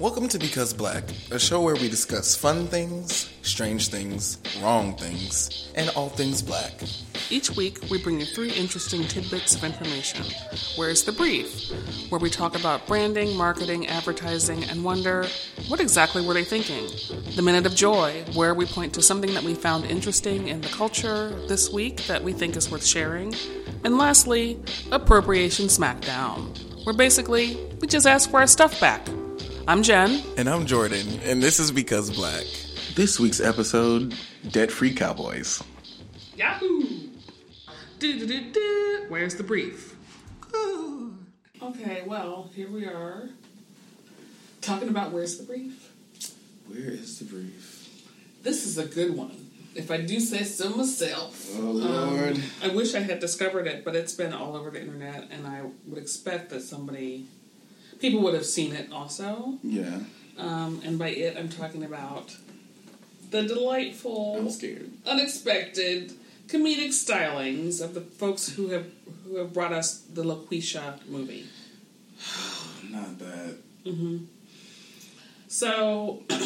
Welcome 0.00 0.28
to 0.28 0.38
Because 0.38 0.72
Black, 0.72 1.02
a 1.32 1.40
show 1.40 1.60
where 1.60 1.74
we 1.74 1.88
discuss 1.88 2.36
fun 2.36 2.68
things, 2.68 3.28
strange 3.42 3.88
things, 3.88 4.38
wrong 4.62 4.94
things, 4.96 5.72
and 5.74 5.90
all 5.96 6.08
things 6.08 6.40
black. 6.40 6.72
Each 7.30 7.50
week, 7.56 7.80
we 7.90 8.00
bring 8.00 8.20
you 8.20 8.26
three 8.26 8.52
interesting 8.52 9.02
tidbits 9.02 9.56
of 9.56 9.64
information. 9.64 10.24
Where's 10.76 11.02
the 11.02 11.10
brief? 11.10 11.72
Where 12.10 12.20
we 12.20 12.30
talk 12.30 12.56
about 12.56 12.86
branding, 12.86 13.36
marketing, 13.36 13.88
advertising, 13.88 14.62
and 14.62 14.84
wonder 14.84 15.26
what 15.66 15.80
exactly 15.80 16.24
were 16.24 16.34
they 16.34 16.44
thinking? 16.44 16.86
The 17.34 17.42
Minute 17.42 17.66
of 17.66 17.74
Joy, 17.74 18.24
where 18.34 18.54
we 18.54 18.66
point 18.66 18.94
to 18.94 19.02
something 19.02 19.34
that 19.34 19.42
we 19.42 19.56
found 19.56 19.84
interesting 19.84 20.46
in 20.46 20.60
the 20.60 20.68
culture 20.68 21.30
this 21.48 21.72
week 21.72 22.04
that 22.06 22.22
we 22.22 22.32
think 22.32 22.56
is 22.56 22.70
worth 22.70 22.86
sharing. 22.86 23.34
And 23.82 23.98
lastly, 23.98 24.62
Appropriation 24.92 25.66
Smackdown, 25.66 26.86
where 26.86 26.94
basically 26.94 27.56
we 27.80 27.88
just 27.88 28.06
ask 28.06 28.30
for 28.30 28.38
our 28.38 28.46
stuff 28.46 28.80
back. 28.80 29.04
I'm 29.68 29.82
Jen. 29.82 30.22
And 30.38 30.48
I'm 30.48 30.64
Jordan, 30.64 31.20
and 31.24 31.42
this 31.42 31.60
is 31.60 31.70
Because 31.70 32.10
Black. 32.10 32.46
This 32.94 33.20
week's 33.20 33.38
episode 33.38 34.14
Debt 34.50 34.72
Free 34.72 34.94
Cowboys. 34.94 35.62
Yahoo! 36.38 36.80
Do, 37.98 38.18
do, 38.18 38.26
do, 38.26 38.50
do. 38.50 39.04
Where's 39.10 39.34
the 39.34 39.42
brief? 39.42 39.94
Okay, 41.60 42.02
well, 42.06 42.48
here 42.54 42.70
we 42.70 42.86
are 42.86 43.28
talking 44.62 44.88
about 44.88 45.12
where's 45.12 45.36
the 45.36 45.44
brief. 45.44 45.92
Where 46.66 46.88
is 46.88 47.18
the 47.18 47.26
brief? 47.26 48.06
This 48.42 48.64
is 48.64 48.78
a 48.78 48.86
good 48.86 49.14
one. 49.14 49.50
If 49.74 49.90
I 49.90 49.98
do 49.98 50.18
say 50.18 50.44
so 50.44 50.70
myself. 50.70 51.46
Oh, 51.58 51.72
Lord. 51.72 52.36
Um, 52.36 52.42
I 52.62 52.68
wish 52.68 52.94
I 52.94 53.00
had 53.00 53.20
discovered 53.20 53.66
it, 53.66 53.84
but 53.84 53.94
it's 53.94 54.14
been 54.14 54.32
all 54.32 54.56
over 54.56 54.70
the 54.70 54.80
internet, 54.80 55.28
and 55.30 55.46
I 55.46 55.64
would 55.86 55.98
expect 55.98 56.48
that 56.50 56.62
somebody, 56.62 57.26
people 58.00 58.20
would 58.22 58.34
have 58.34 58.46
seen 58.46 58.72
it 58.74 58.90
also. 58.92 59.58
yeah, 59.62 60.00
Um, 60.38 60.80
and 60.84 60.98
by 60.98 61.08
it, 61.08 61.36
I'm 61.36 61.48
talking 61.48 61.84
about 61.84 62.36
the 63.30 63.42
delightful, 63.42 64.36
unexpected 65.06 66.12
comedic 66.48 66.88
stylings 66.88 67.82
of 67.82 67.94
the 67.94 68.00
folks 68.00 68.48
who 68.50 68.68
have 68.68 68.86
who 69.24 69.36
have 69.36 69.52
brought 69.52 69.72
us 69.72 69.98
the 70.12 70.22
Loqueesha 70.24 71.06
movie. 71.08 71.46
Not 72.90 73.18
that. 73.18 73.56
So 75.48 76.22
I 76.30 76.36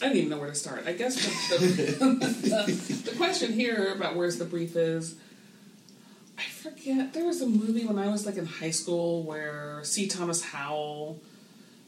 don't 0.00 0.16
even 0.16 0.28
know 0.30 0.38
where 0.38 0.48
to 0.48 0.54
start. 0.54 0.84
I 0.86 0.92
guess 0.92 1.16
the, 1.50 1.58
the, 1.58 3.10
the 3.10 3.16
question 3.16 3.52
here 3.52 3.92
about 3.94 4.14
where's 4.16 4.38
the 4.38 4.44
brief 4.44 4.76
is. 4.76 5.16
I 6.58 6.70
forget. 6.70 7.12
There 7.12 7.24
was 7.24 7.40
a 7.40 7.46
movie 7.46 7.86
when 7.86 7.98
I 7.98 8.08
was 8.08 8.26
like 8.26 8.36
in 8.36 8.46
high 8.46 8.70
school 8.70 9.22
where 9.22 9.80
C. 9.84 10.08
Thomas 10.08 10.42
Howell 10.42 11.20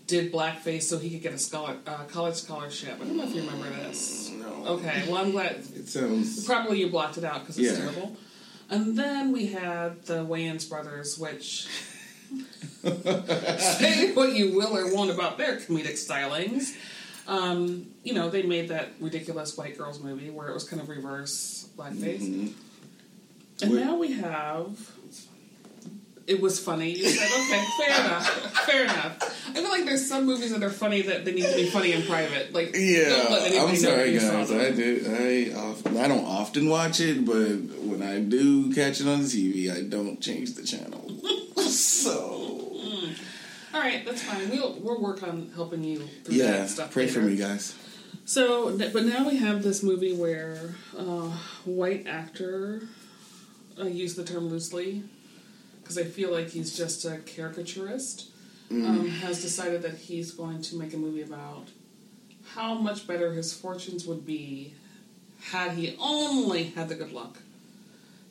did 0.06 0.32
blackface 0.32 0.82
so 0.84 0.98
he 0.98 1.10
could 1.10 1.22
get 1.22 1.32
a 1.32 1.38
scholar, 1.38 1.76
uh, 1.86 2.04
college 2.04 2.34
scholarship. 2.36 2.94
I 3.00 3.04
don't 3.04 3.16
know 3.16 3.24
if 3.24 3.34
you 3.34 3.42
remember 3.42 3.68
this. 3.70 4.30
No. 4.30 4.64
Okay, 4.74 5.04
well 5.08 5.18
I'm 5.18 5.30
glad. 5.32 5.56
It 5.74 5.88
sounds. 5.88 6.44
Probably 6.44 6.80
you 6.80 6.88
blocked 6.88 7.18
it 7.18 7.24
out 7.24 7.40
because 7.40 7.58
it's 7.58 7.72
Yeah. 7.72 7.78
terrible. 7.84 8.16
And 8.68 8.96
then 8.96 9.32
we 9.32 9.46
had 9.48 10.04
the 10.06 10.24
Wayans 10.24 10.68
brothers, 10.68 11.18
which 11.18 11.66
say 13.58 14.12
what 14.14 14.32
you 14.34 14.54
will 14.56 14.76
or 14.76 14.94
won't 14.94 15.10
about 15.10 15.36
their 15.38 15.56
comedic 15.56 15.94
stylings. 15.94 16.74
Um, 17.26 17.86
you 18.04 18.14
know, 18.14 18.30
they 18.30 18.42
made 18.42 18.68
that 18.68 18.90
ridiculous 19.00 19.56
white 19.56 19.76
girls 19.76 20.00
movie 20.00 20.30
where 20.30 20.48
it 20.48 20.54
was 20.54 20.64
kind 20.64 20.80
of 20.80 20.88
reverse 20.88 21.68
blackface. 21.76 22.20
Mhm. 22.22 22.52
And 23.62 23.72
Wait. 23.72 23.84
now 23.84 23.96
we 23.96 24.12
have. 24.12 24.90
It 26.26 26.40
was 26.40 26.60
funny. 26.60 26.90
You 26.96 27.08
said, 27.08 27.26
okay, 27.26 27.64
fair 27.78 28.04
enough. 28.06 28.26
Fair 28.66 28.84
enough. 28.84 29.48
I 29.48 29.52
feel 29.54 29.68
like 29.68 29.84
there's 29.84 30.06
some 30.08 30.26
movies 30.26 30.52
that 30.52 30.62
are 30.62 30.70
funny 30.70 31.02
that 31.02 31.24
they 31.24 31.32
need 31.32 31.44
to 31.44 31.56
be 31.56 31.68
funny 31.70 31.92
in 31.92 32.02
private. 32.02 32.52
Like, 32.52 32.70
Yeah, 32.74 33.26
I'm 33.60 33.74
sorry, 33.74 34.12
guys. 34.16 34.50
I 34.52 34.70
did. 34.70 35.06
I 35.52 35.58
often, 35.58 35.96
I 35.96 36.06
don't 36.06 36.24
often 36.24 36.68
watch 36.68 37.00
it, 37.00 37.24
but 37.24 37.56
when 37.84 38.00
I 38.02 38.20
do 38.20 38.72
catch 38.72 39.00
it 39.00 39.08
on 39.08 39.22
the 39.22 39.26
TV, 39.26 39.74
I 39.76 39.82
don't 39.82 40.20
change 40.20 40.54
the 40.54 40.62
channel. 40.62 41.10
so 41.56 42.78
All 43.74 43.80
right, 43.80 44.04
that's 44.04 44.22
fine. 44.22 44.50
We'll 44.50 44.74
we'll 44.80 45.00
work 45.00 45.22
on 45.24 45.50
helping 45.56 45.82
you 45.82 46.06
through 46.24 46.36
yeah, 46.36 46.52
that 46.52 46.68
stuff. 46.68 46.92
pray 46.92 47.08
for 47.08 47.20
me, 47.20 47.34
guys. 47.36 47.74
So, 48.24 48.76
but 48.78 49.04
now 49.04 49.26
we 49.28 49.38
have 49.38 49.64
this 49.64 49.82
movie 49.82 50.14
where 50.14 50.74
uh, 50.96 51.30
white 51.64 52.06
actor, 52.06 52.82
I 53.82 53.88
use 53.88 54.14
the 54.14 54.24
term 54.24 54.48
loosely 54.48 55.02
because 55.82 55.98
I 55.98 56.04
feel 56.04 56.30
like 56.32 56.50
he's 56.50 56.76
just 56.76 57.04
a 57.04 57.18
caricaturist, 57.18 58.28
um, 58.70 59.08
has 59.08 59.42
decided 59.42 59.82
that 59.82 59.94
he's 59.96 60.30
going 60.32 60.62
to 60.62 60.76
make 60.76 60.94
a 60.94 60.96
movie 60.96 61.22
about 61.22 61.68
how 62.54 62.74
much 62.74 63.06
better 63.06 63.32
his 63.32 63.52
fortunes 63.52 64.06
would 64.06 64.24
be 64.26 64.74
had 65.50 65.72
he 65.72 65.96
only 65.98 66.64
had 66.64 66.88
the 66.88 66.94
good 66.94 67.12
luck 67.12 67.38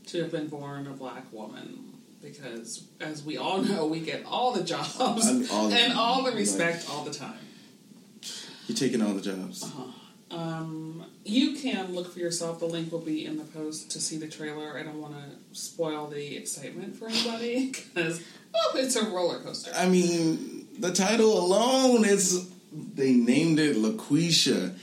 to 0.08 0.22
have 0.22 0.32
been 0.32 0.48
born 0.48 0.88
a 0.88 0.92
black 0.92 1.24
woman. 1.34 1.86
Because, 2.22 2.84
as 3.00 3.24
we 3.24 3.38
all 3.38 3.62
know, 3.62 3.86
we 3.86 4.02
get 4.02 4.26
all 4.26 4.52
the 4.52 4.64
jobs 4.64 4.98
And 5.28 5.50
all 5.50 5.70
the- 5.70 5.76
and 5.78 5.94
all 5.94 6.24
the 6.24 6.31
respect 6.34 6.86
all 6.90 7.04
the 7.06 7.14
time. 7.14 7.38
You're 8.68 8.78
taking 8.78 9.02
all 9.02 9.14
the 9.14 9.22
jobs. 9.22 9.64
Uh-huh. 9.64 9.84
Um, 10.31 11.06
you 11.25 11.56
can 11.56 11.94
look 11.94 12.13
for 12.13 12.19
yourself. 12.19 12.59
The 12.59 12.66
link 12.66 12.91
will 12.91 13.00
be 13.00 13.25
in 13.25 13.38
the 13.38 13.45
post 13.45 13.91
to 13.91 14.00
see 14.01 14.17
the 14.17 14.28
trailer. 14.28 14.78
I 14.78 14.84
don't 14.84 15.01
want 15.01 15.16
to 15.16 15.59
spoil 15.59 16.07
the 16.07 16.38
excitement 16.38 16.95
for 16.95 17.07
anybody 17.07 17.72
because 17.94 18.22
oh, 18.53 18.72
it's 18.75 18.95
a 18.95 19.06
roller 19.06 19.39
coaster. 19.39 19.72
I 19.75 19.88
mean, 19.88 20.68
the 20.78 20.91
title 20.94 21.38
alone 21.39 22.06
is 22.06 22.50
they 22.72 23.13
named 23.13 23.59
it 23.59 23.75
Loqueesha. 23.75 24.75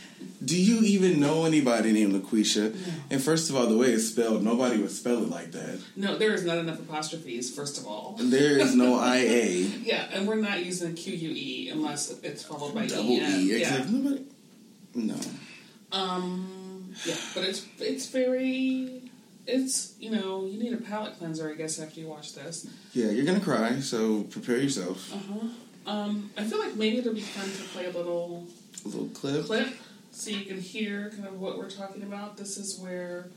Do 0.44 0.60
you 0.60 0.80
even 0.80 1.18
know 1.18 1.44
anybody 1.46 1.92
named 1.92 2.12
Loqueesha? 2.12 2.76
And 3.10 3.22
first 3.22 3.48
of 3.48 3.56
all, 3.56 3.66
the 3.66 3.76
way 3.76 3.88
it's 3.92 4.08
spelled, 4.08 4.42
nobody 4.44 4.78
would 4.78 4.90
spell 4.90 5.22
it 5.22 5.30
like 5.30 5.52
that. 5.52 5.80
No, 5.96 6.18
there 6.18 6.34
is 6.34 6.44
not 6.44 6.58
enough 6.58 6.78
apostrophes. 6.78 7.54
First 7.54 7.78
of 7.78 7.86
all, 7.86 8.16
There 8.20 8.58
is 8.58 8.74
no 8.74 9.02
IA. 9.14 9.66
yeah, 9.82 10.08
and 10.12 10.28
we're 10.28 10.36
not 10.36 10.64
using 10.64 10.94
Q 10.94 11.14
U 11.14 11.30
E 11.30 11.70
unless 11.70 12.10
it's 12.22 12.42
followed 12.42 12.74
by 12.74 12.86
Double 12.86 13.10
E. 13.10 13.20
E. 13.20 13.50
Yeah. 13.52 13.56
Except 13.58 13.88
nobody. 13.88 14.24
No. 14.96 15.14
Um. 15.92 16.92
Yeah, 17.04 17.14
but 17.34 17.44
it's 17.44 17.66
it's 17.78 18.08
very. 18.08 19.02
It's 19.46 19.94
you 20.00 20.10
know 20.10 20.44
you 20.44 20.58
need 20.58 20.72
a 20.72 20.78
palate 20.78 21.16
cleanser 21.18 21.48
I 21.48 21.54
guess 21.54 21.78
after 21.78 22.00
you 22.00 22.08
watch 22.08 22.34
this. 22.34 22.66
Yeah, 22.92 23.10
you're 23.10 23.24
gonna 23.24 23.40
cry, 23.40 23.78
so 23.80 24.22
prepare 24.24 24.56
yourself. 24.58 25.12
Uh 25.14 25.18
huh. 25.32 25.48
Um, 25.92 26.30
I 26.36 26.42
feel 26.42 26.58
like 26.58 26.74
maybe 26.74 26.98
it'll 26.98 27.14
be 27.14 27.20
fun 27.20 27.44
to 27.48 27.62
play 27.72 27.84
a 27.86 27.90
little 27.96 28.46
A 28.84 28.88
little 28.88 29.08
clip. 29.10 29.44
clip 29.46 29.68
so 30.10 30.30
you 30.30 30.44
can 30.44 30.60
hear 30.60 31.10
kind 31.10 31.28
of 31.28 31.38
what 31.40 31.58
we're 31.58 31.70
talking 31.70 32.02
about. 32.02 32.36
This 32.36 32.56
is 32.56 32.76
where 32.80 33.28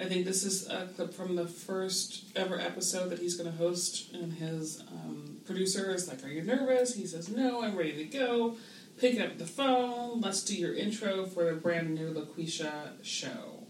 I 0.00 0.04
think 0.06 0.24
this 0.24 0.44
is 0.44 0.66
a 0.70 0.88
clip 0.96 1.12
from 1.12 1.36
the 1.36 1.46
first 1.46 2.24
ever 2.36 2.58
episode 2.58 3.10
that 3.10 3.18
he's 3.18 3.36
going 3.36 3.50
to 3.50 3.56
host, 3.58 4.14
and 4.14 4.32
his 4.32 4.80
um, 4.90 5.36
producer 5.44 5.94
is 5.94 6.08
like, 6.08 6.24
Are 6.24 6.28
you 6.28 6.42
nervous? 6.42 6.94
He 6.94 7.06
says, 7.06 7.28
No, 7.28 7.62
I'm 7.62 7.76
ready 7.76 7.92
to 7.92 8.04
go. 8.04 8.56
Pick 8.98 9.20
up 9.20 9.38
the 9.38 9.44
phone. 9.46 10.20
Let's 10.20 10.42
do 10.44 10.54
your 10.56 10.74
intro 10.74 11.26
for 11.26 11.44
the 11.44 11.56
brand 11.56 11.94
new 11.94 12.12
Loqueesha 12.14 12.92
show. 13.02 13.64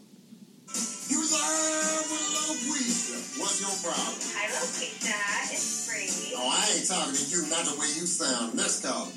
You 1.08 1.20
live 1.20 2.10
with 2.10 2.28
Loqueesha. 2.34 3.40
What's 3.40 3.60
your 3.60 3.70
problem? 3.92 4.16
Hi, 4.34 4.46
Loqueesha. 4.48 5.52
It's 5.52 5.88
free. 5.88 6.34
Oh, 6.36 6.50
I 6.52 6.52
ain't 6.76 6.86
talking 6.88 7.14
to 7.14 7.24
you, 7.30 7.42
not 7.50 7.64
the 7.64 7.72
way 7.80 7.86
you 7.86 8.06
sound. 8.06 8.54
Let's 8.54 8.80
go. 8.80 9.08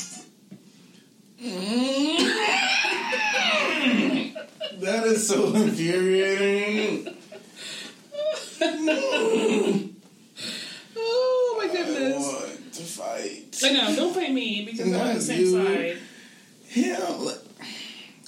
That 4.79 5.05
is 5.05 5.27
so 5.27 5.53
infuriating. 5.55 7.15
Oh 10.99 11.55
my 11.57 11.63
I 11.69 11.75
goodness. 11.75 12.25
want 12.25 12.73
to 12.73 12.83
know, 13.61 13.95
don't 13.95 14.13
fight 14.13 14.31
me 14.33 14.65
because 14.65 14.93
I'm 14.93 14.99
on 15.01 15.15
the 15.15 15.21
same 15.21 15.51
side. 15.51 15.97
Hell. 16.69 17.29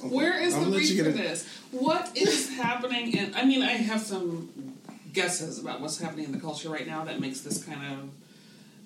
Okay, 0.01 0.07
Where 0.15 0.39
is 0.41 0.55
I'll 0.55 0.65
the 0.65 0.81
you 0.81 1.03
for 1.03 1.11
this? 1.11 1.47
What 1.71 2.15
is 2.15 2.55
happening? 2.55 3.17
And 3.17 3.35
I 3.35 3.43
mean, 3.45 3.61
I 3.61 3.71
have 3.71 4.01
some 4.01 4.75
guesses 5.11 5.59
about 5.59 5.81
what's 5.81 5.99
happening 5.99 6.25
in 6.25 6.31
the 6.31 6.39
culture 6.39 6.69
right 6.69 6.87
now 6.87 7.03
that 7.05 7.19
makes 7.19 7.41
this 7.41 7.63
kind 7.63 7.81
of 7.93 8.09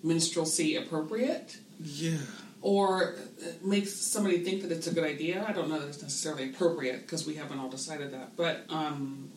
minstrelsy 0.03 0.75
appropriate, 0.75 1.57
Yeah. 1.81 2.17
or 2.61 3.15
makes 3.63 3.93
somebody 3.93 4.39
think 4.39 4.63
that 4.63 4.71
it's 4.71 4.87
a 4.87 4.93
good 4.93 5.03
idea. 5.03 5.45
I 5.47 5.53
don't 5.53 5.69
know 5.69 5.79
that 5.79 5.87
it's 5.87 6.01
necessarily 6.01 6.49
appropriate 6.49 7.01
because 7.01 7.27
we 7.27 7.35
haven't 7.35 7.59
all 7.59 7.69
decided 7.69 8.11
that. 8.13 8.35
But 8.35 8.65
um, 8.69 9.29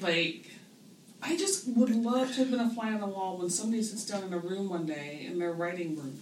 like, 0.00 0.50
I 1.22 1.36
just 1.36 1.66
would 1.68 1.90
love 1.94 2.28
to 2.28 2.34
have 2.40 2.50
been 2.50 2.60
a 2.60 2.70
fly 2.70 2.92
on 2.92 3.00
the 3.00 3.06
wall 3.06 3.38
when 3.38 3.48
somebody 3.50 3.82
sits 3.82 4.04
down 4.04 4.24
in 4.24 4.32
a 4.34 4.38
room 4.38 4.68
one 4.68 4.84
day 4.86 5.24
in 5.28 5.38
their 5.38 5.52
writing 5.52 5.96
room 5.96 6.18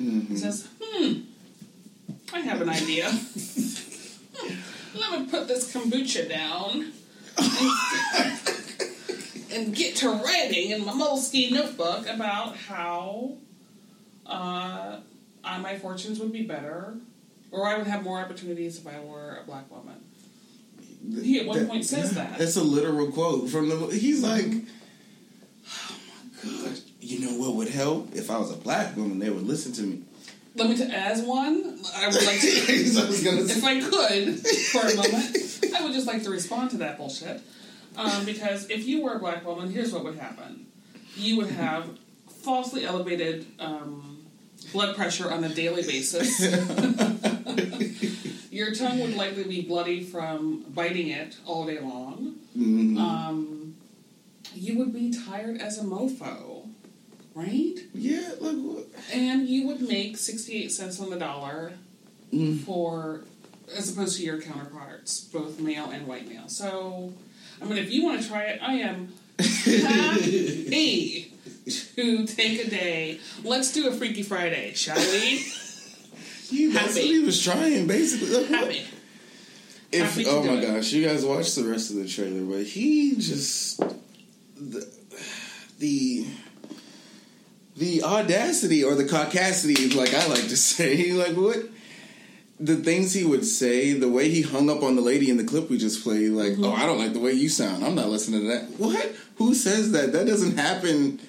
Mhm. 0.00 0.38
says, 0.38 0.66
"Hmm, 0.80 1.12
I 2.32 2.40
have 2.40 2.60
an 2.60 2.68
idea." 2.68 3.06
Let 4.98 5.20
me 5.20 5.26
put 5.26 5.48
this 5.48 5.72
kombucha 5.72 6.28
down 6.28 6.92
and, 7.36 8.40
and 9.52 9.74
get 9.74 9.96
to 9.96 10.10
writing 10.10 10.70
in 10.70 10.84
my 10.84 10.92
Moleskine 10.92 11.52
notebook 11.52 12.06
about 12.08 12.56
how 12.56 13.32
uh, 14.26 15.00
uh, 15.44 15.58
my 15.58 15.78
fortunes 15.78 16.18
would 16.20 16.32
be 16.32 16.42
better, 16.42 16.94
or 17.50 17.66
I 17.66 17.76
would 17.76 17.86
have 17.86 18.02
more 18.02 18.18
opportunities 18.20 18.78
if 18.78 18.86
I 18.86 19.00
were 19.00 19.38
a 19.42 19.44
black 19.46 19.70
woman. 19.70 19.96
He 21.22 21.38
at 21.40 21.46
one 21.46 21.66
point 21.66 21.84
says 21.84 22.12
that. 22.12 22.38
That's 22.38 22.56
a 22.56 22.62
literal 22.62 23.10
quote 23.10 23.48
from 23.48 23.68
the. 23.68 23.76
He's 23.88 24.22
like, 24.22 24.46
"Oh 25.66 25.96
my 26.44 26.64
god, 26.64 26.78
you 27.00 27.20
help 27.78 28.14
if 28.14 28.30
I 28.30 28.38
was 28.38 28.50
a 28.50 28.56
black 28.56 28.96
woman? 28.96 29.18
They 29.18 29.30
would 29.30 29.46
listen 29.46 29.72
to 29.78 29.82
me." 29.82 30.02
Let 30.54 30.70
me 30.70 30.76
to 30.76 30.84
as 30.86 31.22
one, 31.22 31.78
I 31.94 32.06
would 32.08 32.24
like 32.26 32.40
to. 32.40 32.48
If 33.58 33.64
I 33.64 33.80
could, 33.80 34.38
for 34.72 34.80
a 34.80 34.94
moment, 34.96 35.60
I 35.76 35.82
would 35.84 35.92
just 35.92 36.06
like 36.06 36.22
to 36.24 36.30
respond 36.30 36.70
to 36.72 36.76
that 36.78 36.96
bullshit. 36.98 37.40
Um, 37.96 38.24
because 38.24 38.68
if 38.70 38.86
you 38.86 39.02
were 39.02 39.14
a 39.14 39.18
black 39.18 39.44
woman, 39.46 39.70
here's 39.70 39.92
what 39.92 40.04
would 40.04 40.16
happen: 40.16 40.66
you 41.16 41.36
would 41.38 41.50
have 41.50 41.86
falsely 42.42 42.84
elevated 42.84 43.46
um, 43.60 44.18
blood 44.72 44.96
pressure 44.96 45.30
on 45.30 45.44
a 45.44 45.48
daily 45.48 45.82
basis. 45.82 46.40
Your 48.50 48.74
tongue 48.74 49.00
would 49.00 49.14
likely 49.14 49.44
be 49.44 49.62
bloody 49.62 50.02
from 50.02 50.64
biting 50.74 51.08
it 51.08 51.36
all 51.46 51.66
day 51.66 51.78
long. 51.78 52.34
Mhm. 52.56 52.98
Um, 52.98 53.74
you 54.54 54.78
would 54.78 54.92
be 54.92 55.12
tired 55.12 55.60
as 55.60 55.78
a 55.78 55.82
mofo, 55.84 56.57
right? 57.38 57.74
yeah, 57.94 58.30
like 58.40 58.56
what? 58.56 58.86
And 59.12 59.46
you 59.48 59.66
would 59.68 59.80
make 59.80 60.16
68 60.16 60.70
cents 60.72 61.00
on 61.00 61.10
the 61.10 61.18
dollar 61.18 61.72
Mm. 62.32 62.60
for, 62.60 63.22
as 63.74 63.90
opposed 63.90 64.18
to 64.18 64.22
your 64.22 64.38
counterparts, 64.38 65.20
both 65.20 65.58
male 65.60 65.88
and 65.90 66.06
white 66.06 66.28
male. 66.28 66.46
So, 66.48 67.14
I 67.62 67.64
mean, 67.64 67.78
if 67.78 67.90
you 67.90 68.04
want 68.04 68.20
to 68.20 68.28
try 68.28 68.42
it, 68.42 68.60
I 68.62 68.74
am 68.74 69.14
happy 69.38 71.32
to 71.96 72.26
take 72.26 72.66
a 72.66 72.70
day. 72.70 73.18
Let's 73.44 73.72
do 73.72 73.88
a 73.88 73.92
Freaky 73.92 74.22
Friday, 74.22 74.74
shall 74.74 74.96
we? 74.98 75.42
He, 76.48 76.66
that's 76.70 76.88
what 76.88 76.96
Happy. 76.96 77.08
he 77.08 77.18
was 77.20 77.42
trying, 77.42 77.86
basically. 77.86 78.28
Like. 78.36 78.46
Happy. 78.48 78.82
If, 79.90 80.10
Happy 80.10 80.24
oh 80.26 80.42
my 80.42 80.52
it. 80.54 80.66
gosh, 80.66 80.92
you 80.92 81.06
guys 81.06 81.24
watched 81.24 81.56
the 81.56 81.64
rest 81.64 81.90
of 81.90 81.96
the 81.96 82.06
trailer, 82.08 82.42
but 82.44 82.64
he 82.66 83.14
just 83.16 83.78
the 84.54 84.86
the 85.78 86.26
the 87.78 88.02
audacity 88.02 88.82
or 88.84 88.94
the 88.94 89.04
caucasity, 89.04 89.94
like 89.94 90.12
I 90.14 90.26
like 90.28 90.48
to 90.48 90.56
say, 90.56 91.12
like 91.24 91.36
what 91.36 91.56
the 92.60 92.76
things 92.76 93.14
he 93.14 93.24
would 93.24 93.44
say, 93.44 93.92
the 93.92 94.08
way 94.08 94.28
he 94.28 94.42
hung 94.42 94.68
up 94.68 94.82
on 94.82 94.96
the 94.96 95.02
lady 95.02 95.30
in 95.30 95.36
the 95.36 95.44
clip 95.44 95.70
we 95.70 95.78
just 95.78 96.02
played, 96.02 96.30
like, 96.32 96.52
Mm-hmm. 96.54 96.64
oh, 96.64 96.72
I 96.72 96.86
don't 96.86 96.98
like 96.98 97.12
the 97.12 97.20
way 97.20 97.32
you 97.32 97.48
sound. 97.48 97.84
I'm 97.84 97.94
not 97.94 98.08
listening 98.08 98.40
to 98.42 98.46
that. 98.48 98.64
What? 98.78 99.14
Who 99.36 99.54
says 99.54 99.92
that? 99.92 100.12
That 100.12 100.26
doesn't 100.26 100.56
happen. 100.58 101.20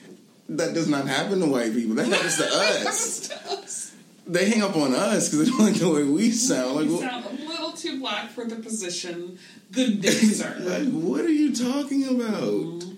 That 0.49 0.73
does 0.73 0.87
not 0.87 1.07
happen 1.07 1.39
to 1.41 1.45
white 1.45 1.73
people. 1.73 1.95
That 1.95 2.07
happens 2.07 2.37
to 2.37 2.45
us. 3.51 3.93
They 4.25 4.49
hang 4.49 4.63
up 4.63 4.75
on 4.75 4.93
us 4.95 5.29
because 5.29 5.45
they 5.45 5.51
don't 5.57 5.65
like 5.71 5.79
the 5.79 5.89
way 5.91 6.03
we 6.03 6.31
sound. 6.31 6.75
Like, 6.91 6.99
sound 7.11 7.25
a 7.25 7.47
little 7.47 7.71
too 7.73 7.99
black 7.99 8.29
for 8.31 8.45
the 8.45 8.55
position. 8.55 9.37
Good 9.71 10.01
day, 10.01 10.09
sir. 10.09 10.55
like, 10.61 10.89
what 10.91 11.21
are 11.21 11.29
you 11.31 11.53
talking 11.55 12.05
about? 12.07 12.41
Mm-hmm. 12.43 12.95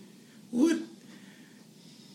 What? 0.52 0.78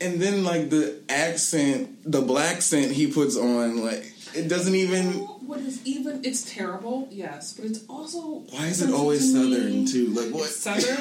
And 0.01 0.21
then, 0.21 0.45
like 0.45 0.71
the 0.71 1.01
accent, 1.09 2.11
the 2.11 2.21
black 2.21 2.57
accent 2.57 2.93
he 2.93 3.07
puts 3.07 3.37
on, 3.37 3.83
like 3.85 4.13
it 4.35 4.49
doesn't 4.49 4.75
even. 4.75 5.13
What 5.47 5.61
is 5.61 5.85
even? 5.87 6.25
It's 6.25 6.53
terrible, 6.55 7.09
yes, 7.11 7.55
but 7.55 7.65
it's 7.67 7.85
also. 7.89 8.45
Why 8.51 8.67
is 8.67 8.83
it 8.83 8.93
always 8.93 9.33
to 9.33 9.39
me, 9.39 9.55
southern 9.55 9.87
too? 9.87 10.07
Like 10.09 10.35
what? 10.35 10.49
Southern, 10.51 10.99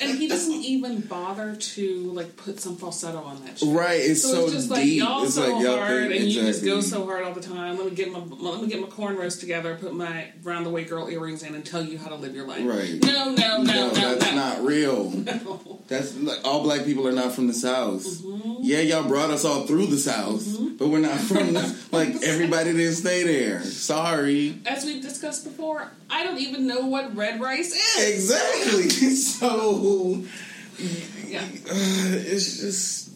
and 0.00 0.18
he 0.18 0.28
doesn't 0.28 0.52
even 0.62 1.00
bother 1.00 1.56
to 1.56 2.12
like 2.12 2.36
put 2.36 2.60
some 2.60 2.76
falsetto 2.76 3.18
on 3.18 3.44
that. 3.44 3.58
Shit. 3.58 3.68
Right, 3.74 4.00
it's 4.00 4.22
so, 4.22 4.32
So, 4.32 4.44
it's 4.44 4.52
just 4.52 4.70
like 4.70 4.82
deep. 4.84 4.98
y'all 5.02 5.24
it's 5.24 5.34
so 5.34 5.52
like 5.52 5.64
y'all 5.64 5.78
hard, 5.78 6.08
think- 6.08 6.20
and 6.22 6.30
you 6.30 6.42
just 6.42 6.64
go 6.64 6.80
so 6.80 7.06
hard 7.06 7.24
all 7.24 7.32
the 7.32 7.40
time. 7.40 7.76
Let 7.78 7.86
me 7.86 7.92
get 7.92 8.12
my 8.12 8.18
let 8.18 8.60
me 8.60 8.68
get 8.68 8.80
my 8.80 8.88
cornrows 8.88 9.38
together, 9.40 9.76
put 9.80 9.94
my 9.94 10.26
round 10.42 10.66
the 10.66 10.70
way 10.70 10.84
girl 10.84 11.08
earrings 11.08 11.42
in, 11.42 11.54
and 11.54 11.64
tell 11.64 11.82
you 11.82 11.98
how 11.98 12.08
to 12.08 12.16
live 12.16 12.34
your 12.34 12.46
life. 12.46 12.64
Right. 12.66 13.02
No, 13.02 13.30
no, 13.34 13.62
no, 13.62 13.81
real. 14.92 15.10
No. 15.10 15.78
That's 15.88 16.16
like 16.16 16.38
all 16.44 16.62
black 16.62 16.84
people 16.84 17.06
are 17.08 17.12
not 17.12 17.32
from 17.32 17.46
the 17.48 17.52
south. 17.54 18.04
Mm-hmm. 18.04 18.52
Yeah, 18.62 18.80
y'all 18.80 19.08
brought 19.08 19.30
us 19.30 19.44
all 19.44 19.66
through 19.66 19.86
the 19.86 19.96
south, 19.98 20.46
but 20.78 20.88
we're 20.88 21.00
not 21.00 21.18
from 21.18 21.52
the 21.54 21.78
like 21.90 22.22
everybody 22.22 22.72
didn't 22.72 22.94
stay 22.94 23.22
there. 23.24 23.62
Sorry. 23.62 24.58
As 24.66 24.84
we've 24.84 25.02
discussed 25.02 25.44
before, 25.44 25.90
I 26.10 26.24
don't 26.24 26.38
even 26.38 26.66
know 26.66 26.86
what 26.86 27.14
red 27.16 27.40
rice 27.40 27.74
is. 27.98 28.30
Exactly. 28.30 28.88
So 29.22 30.24
Yeah. 31.26 31.42
it's 31.66 32.58
just 32.60 33.11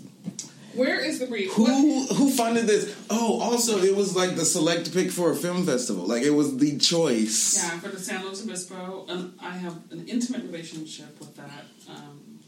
Where 0.76 1.00
is 1.00 1.18
the 1.18 1.26
brief? 1.26 1.56
What- 1.58 1.70
who 1.70 2.06
who 2.06 2.30
funded 2.30 2.66
this? 2.66 2.94
Oh, 3.10 3.40
also 3.40 3.78
it 3.78 3.94
was 3.96 4.14
like 4.14 4.36
the 4.36 4.44
select 4.44 4.92
pick 4.92 5.10
for 5.10 5.30
a 5.30 5.36
film 5.36 5.64
festival. 5.66 6.06
Like 6.06 6.22
it 6.22 6.30
was 6.30 6.56
the 6.56 6.78
choice. 6.78 7.56
Yeah, 7.56 7.78
for 7.80 7.88
the 7.88 7.98
San 8.00 8.24
Luis 8.24 8.42
Obispo, 8.44 9.06
and 9.08 9.32
I 9.40 9.56
have 9.56 9.76
an 9.90 10.06
intimate 10.08 10.42
relationship 10.44 11.18
with 11.18 11.34
that 11.36 11.64
um, 11.88 12.40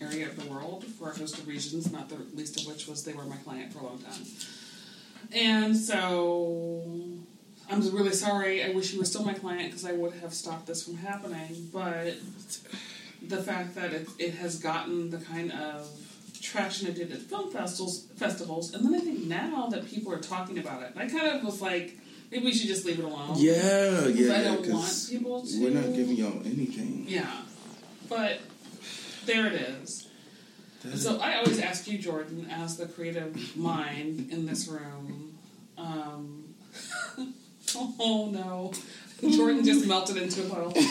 area 0.00 0.26
of 0.28 0.42
the 0.42 0.50
world 0.50 0.84
for 0.84 1.10
a 1.10 1.16
host 1.16 1.38
of 1.38 1.46
reasons, 1.46 1.90
not 1.92 2.08
the 2.08 2.16
least 2.34 2.60
of 2.60 2.66
which 2.66 2.86
was 2.86 3.04
they 3.04 3.12
were 3.12 3.24
my 3.24 3.36
client 3.36 3.72
for 3.72 3.80
a 3.80 3.84
long 3.84 3.98
time. 3.98 4.24
And 5.32 5.76
so 5.76 6.82
I'm 7.70 7.80
really 7.94 8.12
sorry. 8.12 8.64
I 8.64 8.70
wish 8.70 8.92
you 8.92 8.98
were 8.98 9.04
still 9.04 9.24
my 9.24 9.34
client 9.34 9.70
because 9.70 9.84
I 9.84 9.92
would 9.92 10.14
have 10.14 10.32
stopped 10.32 10.66
this 10.66 10.84
from 10.84 10.96
happening. 10.96 11.68
But 11.72 12.14
the 13.22 13.42
fact 13.42 13.74
that 13.74 13.92
it, 13.92 14.08
it 14.18 14.34
has 14.34 14.58
gotten 14.58 15.10
the 15.10 15.18
kind 15.18 15.50
of 15.52 15.88
traction 16.42 16.88
it 16.88 16.94
did 16.94 17.12
at 17.12 17.18
film 17.18 17.50
festivals, 17.50 18.06
festivals, 18.16 18.74
and 18.74 18.84
then 18.84 18.94
I 18.94 19.00
think 19.00 19.24
now 19.24 19.66
that 19.70 19.86
people 19.86 20.12
are 20.12 20.18
talking 20.18 20.58
about 20.58 20.82
it, 20.82 20.92
I 20.96 21.08
kind 21.08 21.28
of 21.36 21.44
was 21.44 21.60
like, 21.60 21.96
maybe 22.30 22.44
we 22.44 22.52
should 22.52 22.68
just 22.68 22.84
leave 22.84 22.98
it 22.98 23.04
alone. 23.04 23.34
Yeah, 23.36 24.06
yeah. 24.06 24.34
I 24.34 24.42
don't 24.42 24.68
want 24.68 25.06
people 25.08 25.42
to. 25.42 25.62
We're 25.62 25.70
not 25.70 25.94
giving 25.94 26.16
y'all 26.16 26.40
anything. 26.44 27.04
Yeah, 27.08 27.30
but 28.08 28.40
there 29.26 29.46
it 29.46 29.54
is. 29.54 30.08
So 30.94 31.18
I 31.18 31.38
always 31.38 31.58
ask 31.58 31.88
you, 31.88 31.98
Jordan, 31.98 32.48
as 32.50 32.76
the 32.76 32.86
creative 32.86 33.56
mind 33.56 34.30
in 34.30 34.46
this 34.46 34.68
room. 34.68 35.36
Um, 35.76 36.54
oh 37.74 38.30
no, 38.32 38.72
Jordan 39.30 39.64
just 39.64 39.86
melted 39.86 40.16
into 40.16 40.46
a 40.46 40.48
puddle. 40.48 40.72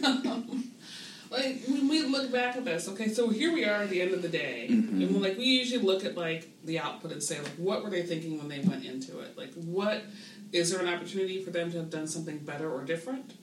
like 1.30 1.62
when 1.66 1.69
we 2.00 2.08
look 2.08 2.32
back 2.32 2.56
at 2.56 2.64
this, 2.64 2.88
okay, 2.88 3.08
so 3.08 3.28
here 3.28 3.52
we 3.52 3.64
are 3.64 3.82
at 3.82 3.90
the 3.90 4.00
end 4.02 4.12
of 4.12 4.22
the 4.22 4.28
day, 4.28 4.66
Mm-hmm. 4.70 5.02
and 5.02 5.14
we're 5.14 5.20
like 5.20 5.38
we 5.38 5.44
usually 5.44 5.82
look 5.82 6.04
at 6.04 6.16
like 6.16 6.48
the 6.64 6.78
output 6.78 7.12
and 7.12 7.22
say 7.22 7.38
like 7.38 7.52
what 7.56 7.82
were 7.84 7.90
they 7.90 8.02
thinking 8.02 8.38
when 8.38 8.48
they 8.48 8.60
went 8.60 8.84
into 8.84 9.20
it? 9.20 9.36
Like 9.38 9.52
what 9.54 10.02
is 10.52 10.70
there 10.70 10.80
an 10.80 10.88
opportunity 10.92 11.42
for 11.44 11.50
them 11.50 11.70
to 11.72 11.78
have 11.78 11.90
done 11.90 12.06
something 12.06 12.38
better 12.38 12.70
or 12.70 12.82
different? 12.84 13.34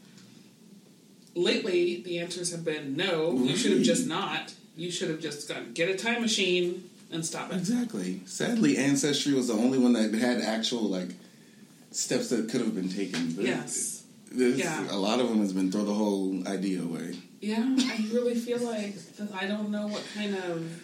Lately, 1.36 2.02
the 2.02 2.18
answers 2.20 2.52
have 2.52 2.66
been 2.66 2.96
no. 2.98 3.34
You 3.34 3.56
should 3.56 3.74
have 3.74 3.84
just 3.84 4.08
not. 4.08 4.54
You 4.76 4.90
should 4.92 5.10
have 5.10 5.20
just 5.22 5.48
gone 5.48 5.72
get 5.74 5.88
a 5.90 5.96
time 5.96 6.22
machine 6.22 6.90
and 7.12 7.26
stop 7.26 7.52
it. 7.52 7.58
Exactly. 7.58 8.22
Sadly, 8.26 8.78
Ancestry 8.78 9.34
was 9.34 9.48
the 9.48 9.54
only 9.54 9.78
one 9.78 9.94
that 9.94 10.14
had 10.16 10.42
actual 10.42 10.82
like 10.84 11.10
steps 11.92 12.30
that 12.30 12.50
could 12.50 12.62
have 12.62 12.74
been 12.76 12.90
taken. 12.90 13.34
But 13.34 13.46
Yes. 13.46 14.04
Yeah. 14.34 14.88
A 14.92 14.98
lot 14.98 15.20
of 15.20 15.30
them 15.30 15.40
has 15.40 15.54
been 15.54 15.72
throw 15.72 15.84
the 15.86 15.94
whole 15.94 16.46
idea 16.48 16.82
away. 16.82 17.16
Yeah, 17.40 17.64
I 17.78 18.06
really 18.12 18.36
feel 18.36 18.60
like 18.60 18.96
I 19.40 19.46
don't 19.46 19.70
know 19.70 19.88
what 19.88 20.04
kind 20.16 20.36
of. 20.36 20.82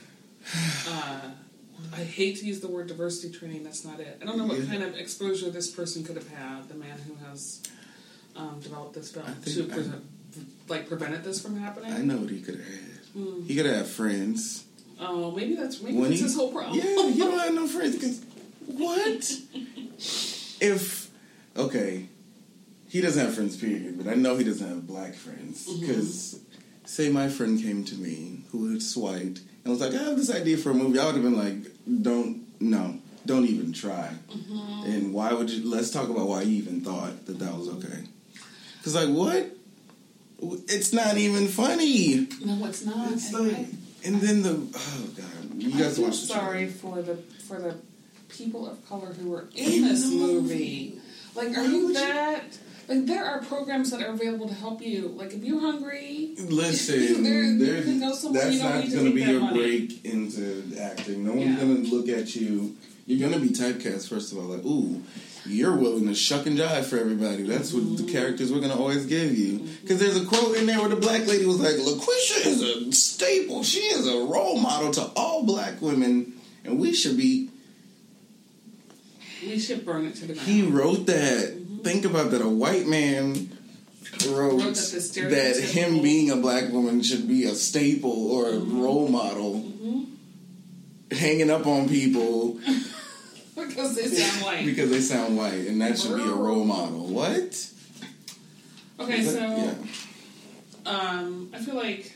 Uh, 0.87 1.19
I 1.93 2.03
hate 2.03 2.37
to 2.37 2.45
use 2.45 2.59
the 2.59 2.67
word 2.67 2.87
diversity 2.87 3.33
training. 3.35 3.63
That's 3.63 3.83
not 3.83 3.99
it. 3.99 4.19
I 4.21 4.25
don't 4.25 4.37
know 4.37 4.45
what 4.45 4.65
kind 4.67 4.83
of 4.83 4.95
exposure 4.95 5.49
this 5.49 5.69
person 5.71 6.03
could 6.03 6.15
have 6.15 6.27
had. 6.29 6.69
The 6.69 6.75
man 6.75 6.97
who 7.07 7.15
has 7.25 7.61
um, 8.35 8.59
developed 8.61 8.93
this 8.95 9.11
think 9.11 9.43
to 9.45 9.63
pre- 9.63 9.91
like 10.69 10.87
prevented 10.87 11.23
this 11.23 11.41
from 11.41 11.57
happening. 11.59 11.91
I 11.91 12.01
know 12.01 12.17
what 12.17 12.29
he 12.29 12.41
could 12.41 12.55
have 12.55 12.65
had. 12.65 12.79
Hmm. 13.13 13.43
He 13.45 13.55
could 13.55 13.65
have 13.65 13.87
friends. 13.89 14.65
Oh, 14.99 15.31
maybe 15.31 15.55
that's 15.55 15.81
maybe 15.81 15.95
When 15.97 16.09
that's 16.09 16.17
he- 16.19 16.23
his 16.23 16.35
whole 16.35 16.51
problem. 16.51 16.77
Yeah, 16.77 17.07
you 17.07 17.17
don't 17.23 17.39
have 17.39 17.53
no 17.61 17.67
friends. 17.67 17.99
'cause- 17.99 18.21
what? 18.67 19.31
if 20.61 21.09
okay, 21.57 22.07
he 22.93 23.01
doesn't 23.01 23.25
have 23.25 23.33
friends. 23.35 23.57
Period. 23.57 23.97
But 23.97 24.07
I 24.13 24.15
know 24.15 24.37
he 24.37 24.43
doesn't 24.43 24.67
have 24.67 24.85
black 24.87 25.13
friends 25.15 25.67
Mm-hmm. 25.67 25.79
because 25.81 26.39
say 26.85 27.09
my 27.09 27.27
friend 27.29 27.61
came 27.61 27.83
to 27.91 27.95
me 27.95 28.43
who 28.51 28.59
was 28.73 28.95
white 28.95 29.39
and 29.63 29.67
was 29.73 29.79
like, 29.81 29.93
I 29.93 30.03
have 30.09 30.17
this 30.17 30.29
idea 30.41 30.57
for 30.57 30.69
a 30.71 30.73
movie. 30.73 30.99
I 30.99 31.05
would 31.07 31.15
have 31.15 31.23
been 31.23 31.37
like, 31.47 31.59
don't 32.07 32.45
no, 32.61 32.99
don't 33.25 33.45
even 33.45 33.73
try. 33.73 34.09
Mm-hmm. 34.29 34.91
And 34.91 35.13
why 35.13 35.33
would 35.33 35.49
you? 35.49 35.59
Let's 35.69 35.89
talk 35.91 36.07
about 36.09 36.27
why 36.27 36.41
you 36.43 36.55
even 36.63 36.81
thought 36.81 37.25
that 37.25 37.39
that 37.39 37.53
was 37.57 37.67
okay. 37.77 37.99
Because 38.77 38.95
like 38.95 39.09
what? 39.09 39.49
It's 40.67 40.91
not 40.91 41.17
even 41.17 41.47
funny. 41.47 42.27
No, 42.43 42.65
it's 42.65 42.83
not. 42.85 43.11
It's 43.13 43.33
And 43.33 43.47
like, 43.47 43.57
I- 43.57 43.67
and 44.05 44.15
then 44.21 44.41
the 44.43 44.53
oh 44.75 45.09
god, 45.15 45.61
you 45.63 45.71
guys 45.79 45.97
watch 45.97 46.15
sorry 46.15 46.67
for 46.67 47.01
the 47.01 47.15
for 47.47 47.57
the 47.59 47.77
people 48.27 48.67
of 48.69 48.85
color 48.89 49.13
who 49.13 49.29
were 49.29 49.47
in 49.55 49.83
this 49.87 50.05
movie. 50.11 50.99
Like, 51.35 51.55
are 51.57 51.63
you- 51.63 51.93
that? 51.93 52.43
Like, 52.87 53.05
there 53.05 53.23
are 53.25 53.41
programs 53.41 53.91
that 53.91 54.01
are 54.01 54.11
available 54.11 54.47
to 54.47 54.53
help 54.53 54.81
you. 54.81 55.07
Like, 55.09 55.33
if 55.33 55.43
you're 55.43 55.61
hungry, 55.61 56.35
Listen, 56.37 57.23
There- 57.23 57.43
you 57.43 57.57
there's- 57.57 57.85
can 57.85 57.99
go 57.99 58.13
somewhere 58.13 58.43
that's 58.43 58.55
you 58.55 58.61
don't 58.61 58.71
not 58.71 58.83
need 58.83 58.89
to 58.91 58.95
going 58.97 59.09
to 59.09 59.15
be 59.15 59.23
that 59.23 59.31
your 59.31 59.41
money. 59.41 59.57
break 59.57 60.05
into 60.05 60.77
acting. 60.79 61.25
No 61.25 61.31
one's 61.33 61.45
Yeah. 61.45 61.55
going 61.55 61.85
to 61.85 61.95
look 61.95 62.09
at 62.09 62.35
you 62.35 62.75
you're 63.05 63.29
gonna 63.29 63.41
be 63.41 63.49
typecast 63.49 64.07
first 64.07 64.31
of 64.31 64.37
all. 64.37 64.45
Like, 64.45 64.63
ooh, 64.65 65.01
you're 65.45 65.75
willing 65.75 66.07
to 66.07 66.15
shuck 66.15 66.45
and 66.45 66.57
jive 66.57 66.85
for 66.85 66.97
everybody. 66.97 67.43
That's 67.43 67.73
what 67.73 67.97
the 67.97 68.03
mm-hmm. 68.03 68.11
characters 68.11 68.51
we're 68.51 68.61
gonna 68.61 68.79
always 68.79 69.05
give 69.05 69.37
you. 69.37 69.67
Because 69.81 69.99
there's 69.99 70.21
a 70.21 70.25
quote 70.25 70.55
in 70.57 70.65
there 70.65 70.79
where 70.79 70.89
the 70.89 70.95
black 70.95 71.27
lady 71.27 71.45
was 71.45 71.59
like, 71.59 71.75
"Loqueesha 71.75 72.45
is 72.45 72.61
a 72.61 72.91
staple. 72.93 73.63
She 73.63 73.79
is 73.79 74.07
a 74.07 74.25
role 74.25 74.57
model 74.57 74.91
to 74.91 75.01
all 75.15 75.45
black 75.45 75.81
women, 75.81 76.33
and 76.63 76.79
we 76.79 76.93
should 76.93 77.17
be." 77.17 77.49
We 79.41 79.59
should 79.59 79.85
burn 79.85 80.05
it 80.05 80.15
to 80.15 80.27
the 80.27 80.33
ground. 80.35 80.47
He 80.47 80.61
wrote 80.61 81.05
that. 81.07 81.62
Think 81.83 82.05
about 82.05 82.31
that. 82.31 82.41
A 82.41 82.49
white 82.49 82.87
man 82.87 83.49
wrote, 84.29 84.59
that 84.75 85.27
that 85.29 85.59
him 85.59 86.01
being 86.01 86.29
a 86.31 86.37
black 86.37 86.71
woman 86.71 87.01
should 87.01 87.27
be 87.27 87.45
a 87.45 87.55
staple 87.55 88.31
or 88.31 88.49
a 88.49 88.57
role 88.57 89.07
model. 89.07 89.69
Hanging 91.11 91.51
up 91.51 91.67
on 91.67 91.87
people 91.87 92.53
because 93.55 93.95
they 93.95 94.07
sound 94.07 94.43
white. 94.43 94.65
because 94.65 94.89
they 94.89 94.99
sound 94.99 95.37
white, 95.37 95.67
and 95.67 95.79
that 95.81 95.99
should 95.99 96.15
be 96.17 96.23
a 96.23 96.33
role 96.33 96.65
model. 96.65 97.05
What? 97.07 97.69
okay, 98.99 99.23
so 99.23 99.39
yeah, 99.39 99.75
um, 100.87 101.51
I 101.53 101.59
feel 101.59 101.75
like 101.75 102.15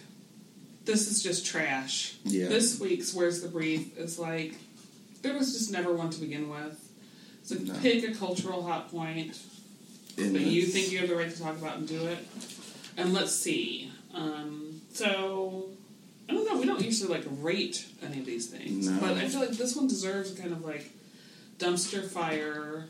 this 0.85 1.11
is 1.11 1.21
just 1.21 1.45
trash. 1.45 2.15
Yeah. 2.23 2.47
This 2.47 2.79
week's 2.79 3.13
Where's 3.13 3.41
the 3.41 3.49
Brief 3.49 3.95
is 3.99 4.17
like 4.17 4.55
there 5.21 5.35
was 5.35 5.53
just 5.53 5.71
never 5.71 5.93
one 5.93 6.09
to 6.09 6.19
begin 6.19 6.49
with. 6.49 6.83
So 7.43 7.55
No. 7.55 7.75
pick 7.79 8.03
a 8.03 8.13
cultural 8.15 8.63
hot 8.63 8.89
point 8.89 9.37
That 10.17 10.41
you 10.41 10.63
think 10.63 10.91
you 10.91 10.97
have 10.99 11.09
the 11.09 11.15
right 11.15 11.29
to 11.29 11.41
talk 11.41 11.57
about 11.57 11.77
and 11.77 11.87
do 11.87 12.07
it. 12.07 12.19
And 12.97 13.13
let's 13.13 13.33
see. 13.35 13.91
Um, 14.13 14.81
so 14.91 15.69
I 16.27 16.33
don't 16.33 16.45
know. 16.45 16.57
We 16.59 16.65
don't 16.65 16.81
usually 16.81 17.13
like 17.13 17.25
rate 17.39 17.85
any 18.03 18.19
of 18.19 18.25
these 18.25 18.47
things, 18.47 18.89
No. 18.89 18.99
but 18.99 19.11
I 19.17 19.27
feel 19.27 19.39
like 19.39 19.51
this 19.51 19.75
one 19.75 19.87
deserves 19.87 20.37
a 20.37 20.41
kind 20.41 20.51
of 20.51 20.65
like 20.65 20.89
dumpster 21.59 22.03
fire, 22.09 22.85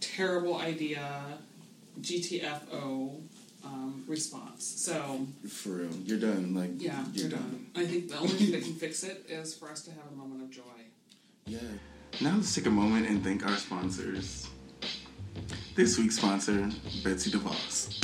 terrible 0.00 0.56
idea, 0.56 1.22
GTFO 2.00 3.20
um, 3.64 4.04
response. 4.08 4.64
So 4.64 5.26
for 5.48 5.70
real. 5.70 5.90
You're 6.04 6.18
done. 6.18 6.54
Like 6.54 6.70
yeah, 6.78 7.04
you're 7.12 7.28
you're 7.28 7.38
done. 7.38 7.66
I 7.76 7.86
think 7.86 8.08
the 8.08 8.16
only 8.18 8.30
thing 8.30 8.50
that 8.52 8.62
can 8.62 8.74
fix 8.74 9.04
it 9.04 9.26
is 9.28 9.54
for 9.54 9.70
us 9.70 9.82
to 9.82 9.90
have 9.90 10.02
a 10.12 10.16
moment 10.16 10.42
of 10.42 10.50
joy. 10.50 10.62
Yeah. 11.46 11.58
Now 12.20 12.34
let's 12.36 12.54
take 12.54 12.66
a 12.66 12.70
moment 12.70 13.08
and 13.08 13.22
thank 13.24 13.46
our 13.46 13.56
sponsors. 13.56 14.48
This 15.74 15.98
week's 15.98 16.16
sponsor, 16.18 16.70
Betsy 17.02 17.32
DeVos. 17.32 17.98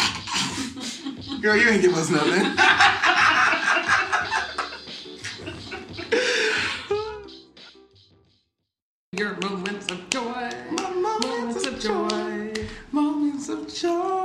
Girl, 1.41 1.57
you 1.57 1.69
ain't 1.69 1.83
give 1.83 1.95
us 1.95 2.11
nothing. 2.11 2.33
Your 9.13 9.37
moments 9.37 9.89
of 9.93 10.11
joy. 10.11 10.51
My 10.73 10.91
moments 10.91 11.65
of 11.69 11.79
joy. 11.79 12.53
Moments 12.91 13.49
of 13.49 13.73
joy. 13.73 14.17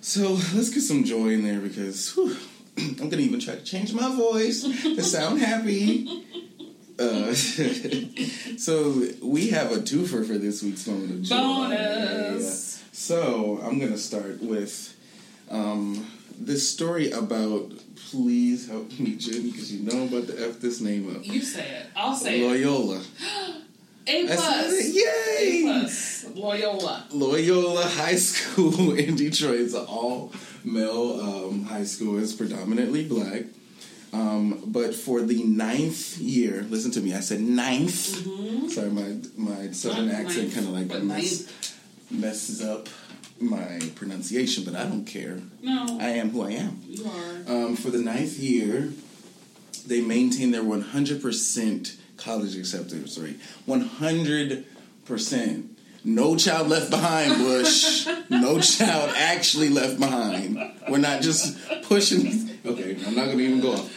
So 0.00 0.32
let's 0.54 0.70
get 0.70 0.80
some 0.80 1.04
joy 1.04 1.28
in 1.28 1.44
there 1.44 1.60
because 1.60 2.12
whew, 2.14 2.36
I'm 2.78 3.08
gonna 3.08 3.18
even 3.18 3.38
try 3.38 3.54
to 3.54 3.62
change 3.62 3.94
my 3.94 4.12
voice 4.12 4.62
to 4.62 5.02
sound 5.04 5.38
happy. 5.38 6.26
Uh, 7.00 7.32
so 8.58 9.06
we 9.22 9.48
have 9.48 9.72
a 9.72 9.76
twofer 9.76 10.26
for 10.26 10.36
this 10.36 10.62
week's 10.62 10.86
moment 10.86 11.10
of 11.12 11.22
joy. 11.22 11.34
Bonus. 11.36 12.84
So 12.92 13.58
I'm 13.64 13.78
gonna 13.78 13.96
start 13.96 14.42
with 14.42 14.94
um, 15.50 16.06
this 16.38 16.68
story 16.68 17.10
about. 17.10 17.72
Please 18.10 18.68
help 18.68 18.90
me, 18.98 19.14
Jen, 19.14 19.50
because 19.50 19.72
you 19.72 19.84
know 19.84 20.02
I'm 20.02 20.08
about 20.08 20.26
to 20.26 20.48
f 20.48 20.60
this 20.60 20.80
name 20.80 21.14
up. 21.14 21.24
You 21.24 21.40
say 21.40 21.64
it. 21.64 21.86
I'll 21.94 22.14
say 22.14 22.40
it. 22.40 22.46
Loyola. 22.46 23.00
A 24.06 24.26
plus. 24.26 24.94
Yay! 24.94 25.02
A 25.02 25.62
plus. 25.62 26.26
Loyola. 26.34 27.06
Loyola 27.12 27.84
High 27.84 28.16
School 28.16 28.94
in 28.98 29.14
Detroit. 29.14 29.60
It's 29.60 29.74
an 29.74 29.86
all 29.86 30.32
male 30.64 31.20
um, 31.20 31.64
high 31.64 31.84
school. 31.84 32.18
It's 32.18 32.32
predominantly 32.32 33.06
black. 33.06 33.44
Um, 34.12 34.62
but 34.66 34.94
for 34.94 35.22
the 35.22 35.42
ninth 35.44 36.18
year, 36.18 36.66
listen 36.68 36.90
to 36.92 37.00
me. 37.00 37.14
I 37.14 37.20
said 37.20 37.40
ninth. 37.40 38.72
Sorry, 38.72 38.90
my 38.90 39.16
my 39.36 39.70
southern 39.70 40.06
Not 40.08 40.16
accent 40.16 40.52
kind 40.52 40.66
of 40.66 40.72
like 40.72 41.02
mess, 41.02 41.74
messes 42.10 42.62
up 42.62 42.88
my 43.40 43.80
pronunciation, 43.94 44.64
but 44.64 44.74
I 44.74 44.84
don't 44.84 45.04
care. 45.04 45.40
No, 45.62 45.98
I 46.00 46.08
am 46.10 46.30
who 46.30 46.42
I 46.42 46.50
am. 46.52 46.80
you 46.86 47.04
are. 47.06 47.66
Um, 47.66 47.76
for 47.76 47.90
the 47.90 47.98
ninth 47.98 48.38
year, 48.38 48.90
they 49.86 50.00
maintain 50.00 50.50
their 50.50 50.62
100% 50.62 51.96
college 52.16 52.56
acceptance 52.56 53.16
rate. 53.18 53.38
100%. 53.66 55.64
No 56.02 56.34
child 56.36 56.68
left 56.68 56.90
behind, 56.90 57.36
Bush. 57.38 58.06
no 58.30 58.60
child 58.60 59.12
actually 59.16 59.68
left 59.68 59.98
behind. 60.00 60.58
We're 60.88 60.98
not 60.98 61.22
just 61.22 61.56
pushing. 61.84 62.49
Okay, 62.64 62.96
I'm 63.06 63.14
not 63.14 63.26
going 63.26 63.38
to 63.38 63.44
even 63.44 63.60
go 63.60 63.72
off. 63.72 63.88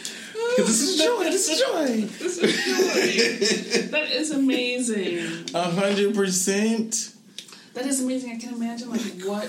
This 0.56 0.80
is 0.82 0.98
joy. 1.02 1.24
This 1.24 1.48
is 1.48 1.58
joy. 1.60 2.00
This 2.18 2.38
is 2.38 2.64
joy. 2.64 3.88
that 3.90 4.10
is 4.10 4.30
amazing. 4.30 5.18
A 5.54 5.70
100%. 5.70 7.14
That 7.74 7.86
is 7.86 8.00
amazing. 8.02 8.32
I 8.32 8.38
can 8.38 8.54
imagine 8.54 8.90
like 8.90 9.00
what, 9.24 9.48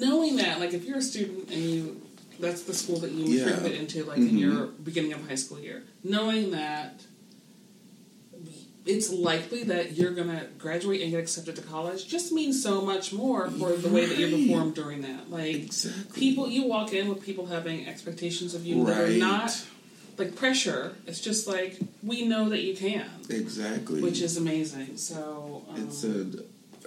knowing 0.00 0.36
that 0.36 0.60
like 0.60 0.72
if 0.74 0.84
you're 0.84 0.98
a 0.98 1.02
student 1.02 1.50
and 1.50 1.58
you 1.60 2.00
that's 2.38 2.62
the 2.62 2.72
school 2.72 2.98
that 3.00 3.10
you 3.10 3.24
Yeah. 3.26 3.44
matriculate 3.46 3.80
into 3.80 4.04
like 4.04 4.18
in 4.18 4.30
Mhm. 4.30 4.38
your 4.40 4.66
beginning 4.66 5.12
of 5.12 5.26
high 5.28 5.34
school 5.34 5.60
year, 5.60 5.82
knowing 6.02 6.52
that 6.52 7.02
it's 8.90 9.10
likely 9.10 9.62
that 9.64 9.92
you're 9.92 10.12
gonna 10.12 10.46
graduate 10.58 11.00
and 11.02 11.10
get 11.10 11.20
accepted 11.20 11.56
to 11.56 11.62
college 11.62 12.06
just 12.08 12.32
means 12.32 12.62
so 12.62 12.80
much 12.80 13.12
more 13.12 13.48
for 13.50 13.72
the 13.72 13.88
way 13.88 14.06
that 14.06 14.18
you 14.18 14.48
perform 14.48 14.72
during 14.72 15.02
that. 15.02 15.30
Like 15.30 15.54
Exactly. 15.54 16.20
people, 16.20 16.48
you 16.48 16.66
walk 16.66 16.92
in 16.92 17.08
with 17.08 17.22
people 17.22 17.46
having 17.46 17.86
expectations 17.86 18.54
of 18.54 18.66
you 18.66 18.84
that 18.84 19.00
are 19.00 19.08
not 19.10 19.64
like 20.18 20.34
pressure. 20.36 20.96
It's 21.06 21.20
just 21.20 21.46
like 21.46 21.78
we 22.02 22.26
know 22.26 22.48
that 22.48 22.62
you 22.62 22.74
can, 22.74 23.08
Exactly. 23.28 24.02
which 24.02 24.20
is 24.20 24.36
amazing. 24.36 24.96
So 24.96 25.64
um, 25.68 25.82
it's 25.82 26.04
a 26.04 26.26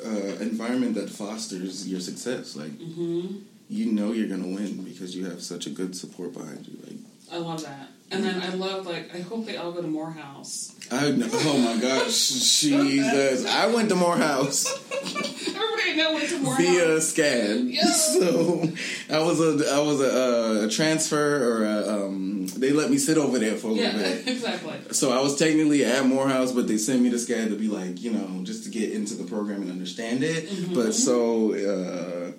uh, 0.05 0.35
environment 0.41 0.95
that 0.95 1.09
fosters 1.09 1.87
your 1.87 1.99
success. 1.99 2.55
Like 2.55 2.71
mhm. 2.71 3.41
you 3.69 3.91
know 3.91 4.11
you're 4.11 4.27
gonna 4.27 4.47
win 4.47 4.83
because 4.83 5.15
you 5.15 5.25
have 5.25 5.41
such 5.41 5.67
a 5.67 5.69
good 5.69 5.95
support 5.95 6.33
behind 6.33 6.67
you. 6.67 6.77
Like 6.85 6.97
I 7.31 7.37
love 7.37 7.63
that. 7.63 7.89
And 8.13 8.23
then 8.23 8.41
I 8.41 8.49
love 8.49 8.85
like 8.85 9.13
I 9.15 9.19
hope 9.21 9.45
they 9.45 9.57
all 9.57 9.71
go 9.71 9.81
to 9.81 9.87
Morehouse. 9.87 10.71
I 10.91 11.11
know, 11.11 11.27
oh 11.31 11.57
my 11.57 11.81
gosh, 11.81 12.29
Jesus! 12.61 13.45
I 13.47 13.67
went 13.67 13.89
to 13.89 13.95
Morehouse 13.95 14.67
Everybody 14.93 15.91
I 15.91 15.93
know 15.95 16.13
went 16.13 16.29
to 16.29 16.39
Morehouse. 16.39 16.61
via 16.61 16.85
SCAD, 16.97 17.73
Yeah. 17.73 17.83
so 17.85 18.71
I 19.09 19.19
was 19.19 19.39
a 19.39 19.71
I 19.73 19.79
was 19.79 20.01
a, 20.01 20.65
a 20.65 20.69
transfer 20.69 21.61
or 21.61 21.65
a, 21.65 22.05
um, 22.05 22.47
they 22.47 22.71
let 22.71 22.91
me 22.91 22.97
sit 22.97 23.17
over 23.17 23.39
there 23.39 23.55
for 23.55 23.67
a 23.67 23.71
little 23.71 23.93
bit. 23.99 24.27
exactly. 24.27 24.73
So 24.91 25.11
I 25.17 25.21
was 25.21 25.37
technically 25.39 25.83
at 25.85 26.05
Morehouse, 26.05 26.51
but 26.51 26.67
they 26.67 26.77
sent 26.77 27.01
me 27.01 27.09
to 27.09 27.15
SCAD 27.17 27.49
to 27.49 27.55
be 27.55 27.67
like, 27.69 28.01
you 28.01 28.11
know, 28.11 28.43
just 28.43 28.65
to 28.65 28.69
get 28.69 28.91
into 28.91 29.15
the 29.15 29.23
program 29.23 29.61
and 29.63 29.71
understand 29.71 30.23
it. 30.23 30.73
But 30.73 30.93
so, 30.93 31.53
uh, 31.53 32.31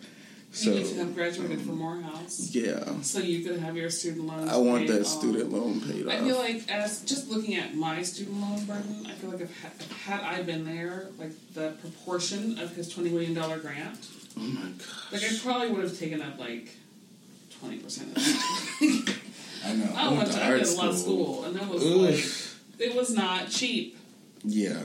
so 0.55 0.71
you 0.71 0.77
need 0.81 0.89
to 0.89 0.95
have 0.97 1.15
graduated 1.15 1.61
from 1.63 1.79
Morehouse, 1.79 2.51
yeah, 2.55 3.01
so 3.03 3.19
you 3.19 3.45
could 3.45 3.59
have 3.61 3.77
your 3.77 3.91
student 3.91 4.27
loans. 4.27 4.51
I 4.51 4.57
want 4.57 4.87
that 4.89 5.01
off. 5.03 5.07
student 5.07 5.53
loan 5.53 5.81
paid 5.81 6.07
I 6.09 6.17
off. 6.17 6.23
I 6.23 6.25
feel 6.25 6.39
like 6.39 6.71
as 6.71 7.03
just 7.03 7.29
looking 7.29 7.57
at 7.57 7.75
my 7.75 8.03
student 8.03 8.41
loan 8.41 8.65
burden, 8.65 9.07
I 9.07 9.13
feel 9.13 9.31
like 9.31 9.41
if, 9.41 9.63
ha- 9.63 10.21
had 10.21 10.21
I 10.23 10.43
been 10.43 10.65
there, 10.65 11.09
like 11.19 11.33
the 11.55 11.75
proportion 11.81 12.59
of 12.59 12.75
his 12.77 12.89
twenty 12.89 13.11
million 13.11 13.35
dollar 13.35 13.59
grant, 13.59 13.99
oh 14.37 14.41
my 14.41 14.63
like 15.13 15.23
I 15.25 15.37
probably 15.43 15.69
would 15.73 15.83
have 15.85 15.99
taken 15.99 16.23
up 16.23 16.39
like 16.39 16.69
twenty 17.61 17.79
percent 17.79 18.09
of 18.09 18.15
that. 18.17 19.15
I 19.67 19.73
know. 19.75 19.93
I 19.97 20.13
went 20.13 20.31
to 20.33 20.43
I 20.45 20.51
art 20.53 20.59
did 20.63 20.69
a 20.69 20.77
lot 20.77 20.89
of 20.89 20.99
school, 20.99 21.45
and 21.45 21.57
that 21.57 21.69
was 21.69 21.83
like 21.85 22.25
it 22.79 22.95
was 22.95 23.15
not 23.15 23.51
cheap. 23.51 23.97
Yeah, 24.45 24.79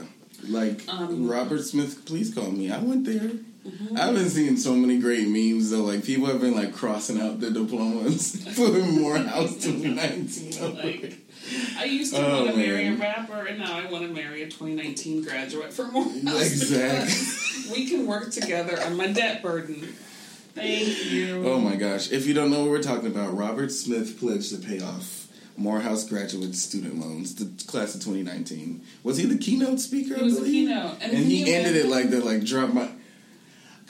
like 0.48 0.88
Um, 0.88 1.28
Robert 1.28 1.62
Smith. 1.62 2.04
Please 2.06 2.34
call 2.34 2.50
me. 2.50 2.70
I 2.72 2.78
went 2.78 3.04
there. 3.04 3.30
Mm-hmm. 3.66 3.96
I've 3.96 4.14
been 4.14 4.28
seeing 4.30 4.56
so 4.56 4.74
many 4.74 4.98
great 4.98 5.28
memes 5.28 5.70
though. 5.70 5.82
Like 5.82 6.04
people 6.04 6.26
have 6.26 6.40
been 6.40 6.54
like 6.54 6.72
crossing 6.74 7.20
out 7.20 7.40
their 7.40 7.50
diplomas 7.50 8.42
for 8.54 8.68
Morehouse 8.70 9.56
2019. 9.62 10.76
Like 10.76 11.18
I 11.78 11.84
used 11.84 12.14
to 12.14 12.24
Oh, 12.24 12.44
want 12.44 12.50
to 12.52 12.56
marry 12.56 12.86
a 12.88 12.94
rapper, 12.94 13.46
and 13.46 13.58
now 13.58 13.78
I 13.78 13.90
want 13.90 14.06
to 14.06 14.12
marry 14.12 14.42
a 14.42 14.46
2019 14.46 15.24
graduate 15.24 15.72
from 15.72 15.92
Morehouse. 15.92 16.40
Exactly. 16.42 17.72
We 17.72 17.88
can 17.88 18.06
work 18.06 18.30
together 18.30 18.80
on 18.82 18.96
my 18.96 19.08
debt 19.08 19.42
burden. 19.42 19.94
Thank 20.54 21.10
you. 21.10 21.46
Oh 21.48 21.60
my 21.60 21.76
gosh! 21.76 22.10
If 22.10 22.26
you 22.26 22.34
don't 22.34 22.50
know 22.50 22.60
what 22.62 22.70
we're 22.70 22.82
talking 22.82 23.06
about, 23.06 23.36
Robert 23.36 23.70
Smith 23.70 24.18
pledged 24.18 24.50
to 24.54 24.66
pay 24.66 24.80
off 24.80 25.28
Morehouse 25.56 26.08
graduate 26.08 26.54
student 26.56 26.98
loans, 26.98 27.34
the 27.36 27.46
class 27.70 27.94
of 27.94 28.00
2019. 28.00 28.82
Was 29.04 29.16
he 29.18 29.26
the 29.26 29.38
keynote 29.38 29.78
speaker? 29.80 30.16
He 30.16 30.22
was 30.24 30.40
the 30.40 30.46
keynote, 30.46 30.96
and, 31.00 31.12
and 31.12 31.24
he 31.24 31.52
ended 31.54 31.76
it 31.76 31.86
like 31.86 32.10
that, 32.10 32.24
like 32.24 32.44
drop 32.44 32.72
my. 32.72 32.88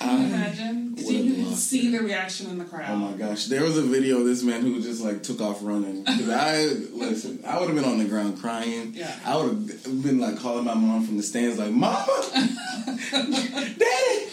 Can 0.00 0.18
you 0.18 0.24
I 0.24 0.28
imagine? 0.38 0.94
Do 0.94 1.02
you 1.14 1.54
see 1.54 1.90
the 1.90 2.00
reaction 2.00 2.48
in 2.50 2.58
the 2.58 2.64
crowd. 2.64 2.88
Oh 2.90 2.96
my 2.96 3.12
gosh, 3.12 3.46
there 3.46 3.62
was 3.62 3.76
a 3.76 3.82
video 3.82 4.20
of 4.20 4.26
this 4.26 4.42
man 4.42 4.62
who 4.62 4.80
just 4.80 5.02
like 5.02 5.22
took 5.22 5.40
off 5.40 5.58
running. 5.62 6.04
'Cause 6.04 6.28
I 6.30 6.64
listen, 6.92 7.40
I 7.46 7.58
would 7.58 7.68
have 7.68 7.76
been 7.76 7.84
on 7.84 7.98
the 7.98 8.06
ground 8.06 8.40
crying. 8.40 8.94
Yeah. 8.94 9.14
I 9.24 9.36
would 9.36 9.46
have 9.50 10.02
been 10.02 10.18
like 10.18 10.38
calling 10.38 10.64
my 10.64 10.74
mom 10.74 11.04
from 11.06 11.16
the 11.18 11.22
stands, 11.22 11.58
like, 11.58 11.70
"Mama, 11.72 12.06
Daddy, 13.12 14.26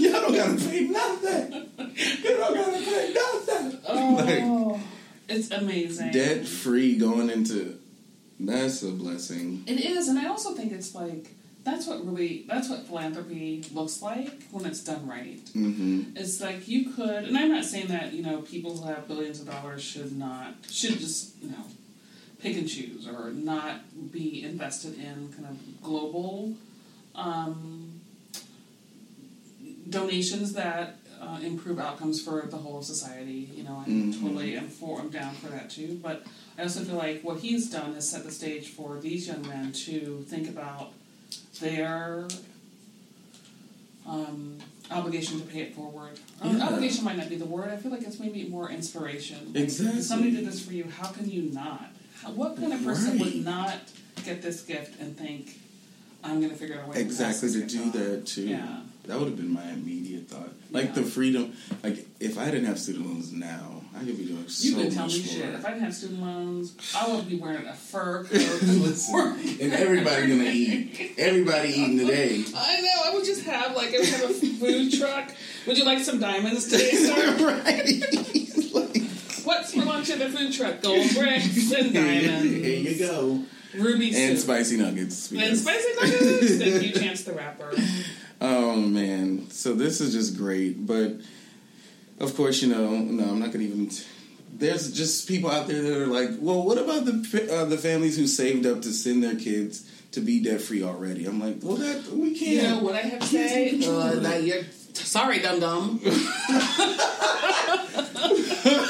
y'all 0.00 0.12
don't 0.22 0.34
gotta 0.34 0.56
pay 0.68 0.88
nothing. 0.88 1.52
You 1.78 2.36
don't 2.36 2.54
gotta 2.54 2.84
pay 2.84 3.14
nothing." 3.14 3.78
Oh, 3.88 4.80
it's 5.28 5.50
amazing. 5.50 6.10
Debt 6.10 6.46
free 6.46 6.96
going 6.98 7.30
into 7.30 7.76
that's 8.40 8.82
a 8.82 8.90
blessing. 8.90 9.64
It 9.66 9.80
is, 9.84 10.08
and 10.08 10.18
I 10.18 10.26
also 10.28 10.54
think 10.54 10.72
it's 10.72 10.94
like 10.94 11.28
that's 11.64 11.86
what 11.86 12.04
really 12.06 12.44
that's 12.48 12.68
what 12.70 12.86
philanthropy 12.86 13.64
looks 13.72 14.00
like 14.02 14.44
when 14.50 14.64
it's 14.66 14.82
done 14.82 15.06
right. 15.06 15.40
hmm 15.52 16.02
It's 16.16 16.40
like 16.40 16.66
you 16.68 16.90
could, 16.90 17.24
and 17.24 17.36
I'm 17.36 17.50
not 17.52 17.64
saying 17.64 17.88
that 17.88 18.12
you 18.12 18.22
know 18.22 18.42
people 18.42 18.76
who 18.76 18.86
have 18.88 19.06
billions 19.06 19.40
of 19.40 19.46
dollars 19.46 19.82
should 19.82 20.16
not 20.16 20.54
should 20.70 20.98
just 20.98 21.40
you 21.42 21.50
know 21.50 21.64
pick 22.40 22.56
and 22.56 22.68
choose 22.68 23.06
or 23.06 23.30
not 23.32 24.10
be 24.12 24.42
invested 24.44 24.94
in 24.98 25.30
kind 25.34 25.46
of 25.48 25.82
global 25.82 26.54
um, 27.14 28.00
donations 29.88 30.52
that 30.54 30.96
uh, 31.20 31.38
improve 31.42 31.78
outcomes 31.78 32.22
for 32.22 32.46
the 32.50 32.56
whole 32.56 32.78
of 32.78 32.84
society. 32.84 33.50
You 33.54 33.64
know, 33.64 33.82
I'm 33.86 34.10
Mhm. 34.12 34.20
totally 34.22 34.56
am 34.56 34.68
for 34.68 35.00
I'm 35.00 35.10
down 35.10 35.34
for 35.34 35.48
that 35.48 35.68
too. 35.70 36.00
But 36.02 36.24
I 36.58 36.62
also 36.62 36.82
feel 36.82 36.96
like 36.96 37.22
what 37.22 37.40
he's 37.40 37.68
done 37.70 37.94
is 37.94 38.08
set 38.08 38.24
the 38.24 38.32
stage 38.32 38.68
for 38.68 38.98
these 38.98 39.26
young 39.26 39.42
men 39.46 39.72
to 39.72 40.24
think 40.28 40.48
about 40.48 40.92
their 41.60 42.26
um, 44.06 44.58
obligation 44.90 45.40
to 45.40 45.46
pay 45.46 45.60
it 45.62 45.74
forward. 45.74 46.18
Or 46.42 46.50
Yeah. 46.50 46.66
Obligation 46.66 47.04
might 47.04 47.16
not 47.16 47.28
be 47.28 47.36
the 47.36 47.44
word. 47.44 47.70
I 47.70 47.76
feel 47.76 47.90
like 47.90 48.02
it's 48.02 48.18
maybe 48.18 48.48
more 48.48 48.70
inspiration. 48.70 49.52
Exactly. 49.54 50.00
if 50.00 50.04
somebody 50.04 50.30
did 50.32 50.46
this 50.46 50.64
for 50.64 50.72
you. 50.72 50.84
How 50.84 51.08
can 51.08 51.30
you 51.30 51.42
not? 51.52 51.90
How, 52.22 52.30
what 52.32 52.56
kind 52.56 52.72
of 52.72 52.82
person 52.84 53.12
Right. 53.12 53.20
would 53.20 53.44
not 53.44 53.78
get 54.24 54.42
this 54.42 54.62
gift 54.62 55.00
and 55.00 55.16
think, 55.16 55.58
"I'm 56.22 56.38
going 56.40 56.50
to 56.50 56.56
figure 56.56 56.78
out 56.78 56.88
a 56.88 56.90
way 56.90 57.00
Exactly 57.00 57.48
this 57.48 57.72
to 57.72 57.78
do 57.78 57.82
on"? 57.84 57.90
that 57.92 58.26
too. 58.26 58.42
Yeah. 58.48 58.80
That 59.04 59.18
would 59.18 59.28
have 59.28 59.36
been 59.36 59.52
my 59.52 59.70
immediate 59.70 60.28
thought. 60.28 60.52
Like 60.70 60.86
Yeah. 60.86 60.92
the 60.92 61.02
freedom. 61.04 61.52
Like 61.82 62.06
if 62.20 62.38
I 62.38 62.46
didn't 62.46 62.66
have 62.66 62.78
student 62.78 63.06
loans 63.06 63.32
now, 63.32 63.79
I 63.94 63.98
could 64.04 64.16
be 64.18 64.24
doing 64.26 64.48
so 64.48 64.68
You 64.68 64.74
can 64.76 64.90
tell 64.94 65.06
me 65.06 65.18
more. 65.18 65.26
shit. 65.26 65.54
If 65.54 65.64
I 65.64 65.70
didn't 65.70 65.82
have 65.84 65.94
student 65.94 66.22
loans, 66.22 66.76
I 66.96 67.12
would 67.12 67.28
be 67.28 67.36
wearing 67.38 67.66
a 67.66 67.74
fur 67.74 68.24
coat. 68.24 68.30
Listen, 68.62 69.38
and 69.60 69.72
everybody 69.72 70.28
gonna 70.28 70.44
eat. 70.50 71.14
Everybody 71.18 71.70
eating 71.70 71.98
today. 71.98 72.44
I 72.56 72.80
know. 72.80 73.10
I 73.10 73.14
would 73.14 73.24
just 73.24 73.44
have 73.44 73.74
like 73.76 73.88
I 73.94 73.98
would 73.98 74.08
have 74.08 74.30
a 74.30 74.34
food 74.34 74.92
truck. 74.98 75.32
Would 75.66 75.76
you 75.76 75.84
like 75.84 75.98
some 76.04 76.20
diamonds 76.20 76.68
today, 76.68 76.90
sir? 76.92 77.36
right. 77.46 78.74
like, 78.74 79.02
What's 79.44 79.74
for 79.74 79.82
lunch 79.84 80.08
at 80.10 80.18
the 80.20 80.30
food 80.30 80.52
truck? 80.52 80.80
Gold 80.82 81.08
bricks 81.14 81.72
and 81.72 81.92
diamonds. 81.92 82.44
Here 82.44 82.78
you 82.78 82.98
go. 82.98 83.42
Ruby 83.74 84.08
And 84.14 84.36
soup. 84.38 84.44
spicy 84.46 84.76
nuggets. 84.78 85.30
And 85.32 85.56
spicy 85.56 85.94
nuggets. 85.94 86.56
Thank 86.58 86.82
you, 86.82 86.92
Chance 86.92 87.24
the 87.24 87.32
Rapper. 87.34 87.72
Oh 88.40 88.76
man, 88.76 89.50
so 89.50 89.74
this 89.74 90.00
is 90.00 90.12
just 90.14 90.36
great, 90.36 90.86
but 90.86 91.16
of 92.20 92.36
course, 92.36 92.62
you 92.62 92.68
know, 92.68 92.90
no, 92.90 93.24
I'm 93.24 93.40
not 93.40 93.50
gonna 93.52 93.64
even. 93.64 93.90
There's 94.52 94.92
just 94.92 95.26
people 95.26 95.50
out 95.50 95.66
there 95.68 95.80
that 95.80 96.02
are 96.02 96.06
like, 96.06 96.30
well, 96.38 96.62
what 96.62 96.76
about 96.76 97.06
the 97.06 97.48
uh, 97.50 97.64
the 97.64 97.78
families 97.78 98.16
who 98.16 98.26
saved 98.26 98.66
up 98.66 98.82
to 98.82 98.92
send 98.92 99.24
their 99.24 99.36
kids 99.36 99.90
to 100.12 100.20
be 100.20 100.42
debt 100.42 100.60
free 100.60 100.82
already? 100.82 101.24
I'm 101.26 101.40
like, 101.40 101.56
well, 101.62 101.76
that 101.76 102.12
we 102.12 102.38
can't. 102.38 102.50
You 102.50 102.62
know 102.62 102.80
what 102.80 102.94
I 102.94 103.00
have 103.00 103.20
to 103.20 103.26
say? 103.26 103.80
Uh, 103.86 104.16
that 104.20 104.42
you're 104.42 104.64
sorry, 104.92 105.38
dum 105.40 105.60
dum. 105.60 106.00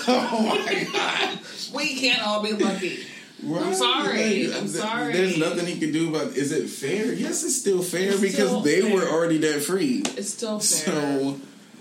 oh 0.08 0.62
my 0.66 0.88
god, 0.92 1.38
We 1.72 1.94
can't 2.00 2.26
all 2.26 2.42
be 2.42 2.52
lucky. 2.52 3.06
Right, 3.42 3.62
I'm 3.64 3.74
sorry, 3.74 4.48
right. 4.48 4.56
I'm 4.56 4.68
sorry. 4.68 5.12
There's 5.14 5.38
nothing 5.38 5.66
he 5.66 5.78
can 5.78 5.92
do 5.92 6.14
about. 6.14 6.36
Is 6.36 6.52
it 6.52 6.68
fair? 6.68 7.12
Yes, 7.12 7.42
it's 7.44 7.56
still 7.56 7.82
fair 7.82 8.10
It's 8.10 8.20
because 8.20 8.48
still 8.48 8.60
they 8.60 8.82
were 8.82 9.08
already 9.08 9.38
debt 9.38 9.62
free. 9.62 10.02
It's 10.04 10.30
still 10.30 10.60
fair. 10.60 11.20
So 11.20 11.40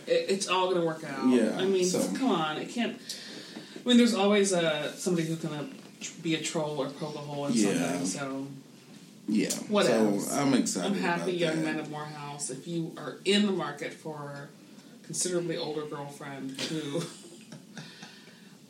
it, 0.09 0.25
it's 0.29 0.47
all 0.47 0.65
going 0.69 0.81
to 0.81 0.85
work 0.87 1.03
out. 1.03 1.27
Yeah, 1.29 1.57
I 1.57 1.65
mean, 1.65 1.85
so- 1.85 2.11
come 2.17 2.31
on. 2.31 2.57
It 2.57 2.69
can't. 2.69 2.97
I 3.85 3.87
mean, 3.87 3.97
there's 3.97 4.13
always 4.15 4.51
uh, 4.53 4.91
somebody 4.93 5.27
who's 5.27 5.37
going 5.39 5.57
to 5.57 6.11
be 6.21 6.35
a 6.35 6.41
troll 6.41 6.77
or 6.81 6.89
poke 6.89 7.15
a 7.15 7.19
hole 7.19 7.45
in 7.47 7.53
Yeah. 7.53 7.73
something. 7.73 8.05
So 8.05 8.47
yeah, 9.27 9.49
What 9.69 9.85
so 9.85 9.93
else? 9.93 10.33
I'm 10.35 10.53
excited. 10.53 10.91
I'm 10.91 10.97
happy, 10.99 11.21
about 11.21 11.33
young 11.35 11.55
that. 11.57 11.65
men 11.65 11.79
of 11.79 11.89
Morehouse. 11.91 12.49
If 12.49 12.67
you 12.67 12.93
are 12.97 13.17
in 13.25 13.45
the 13.45 13.51
market 13.51 13.93
for 13.93 14.47
a 15.01 15.05
considerably 15.05 15.57
older 15.57 15.85
girlfriend 15.85 16.59
who 16.61 17.01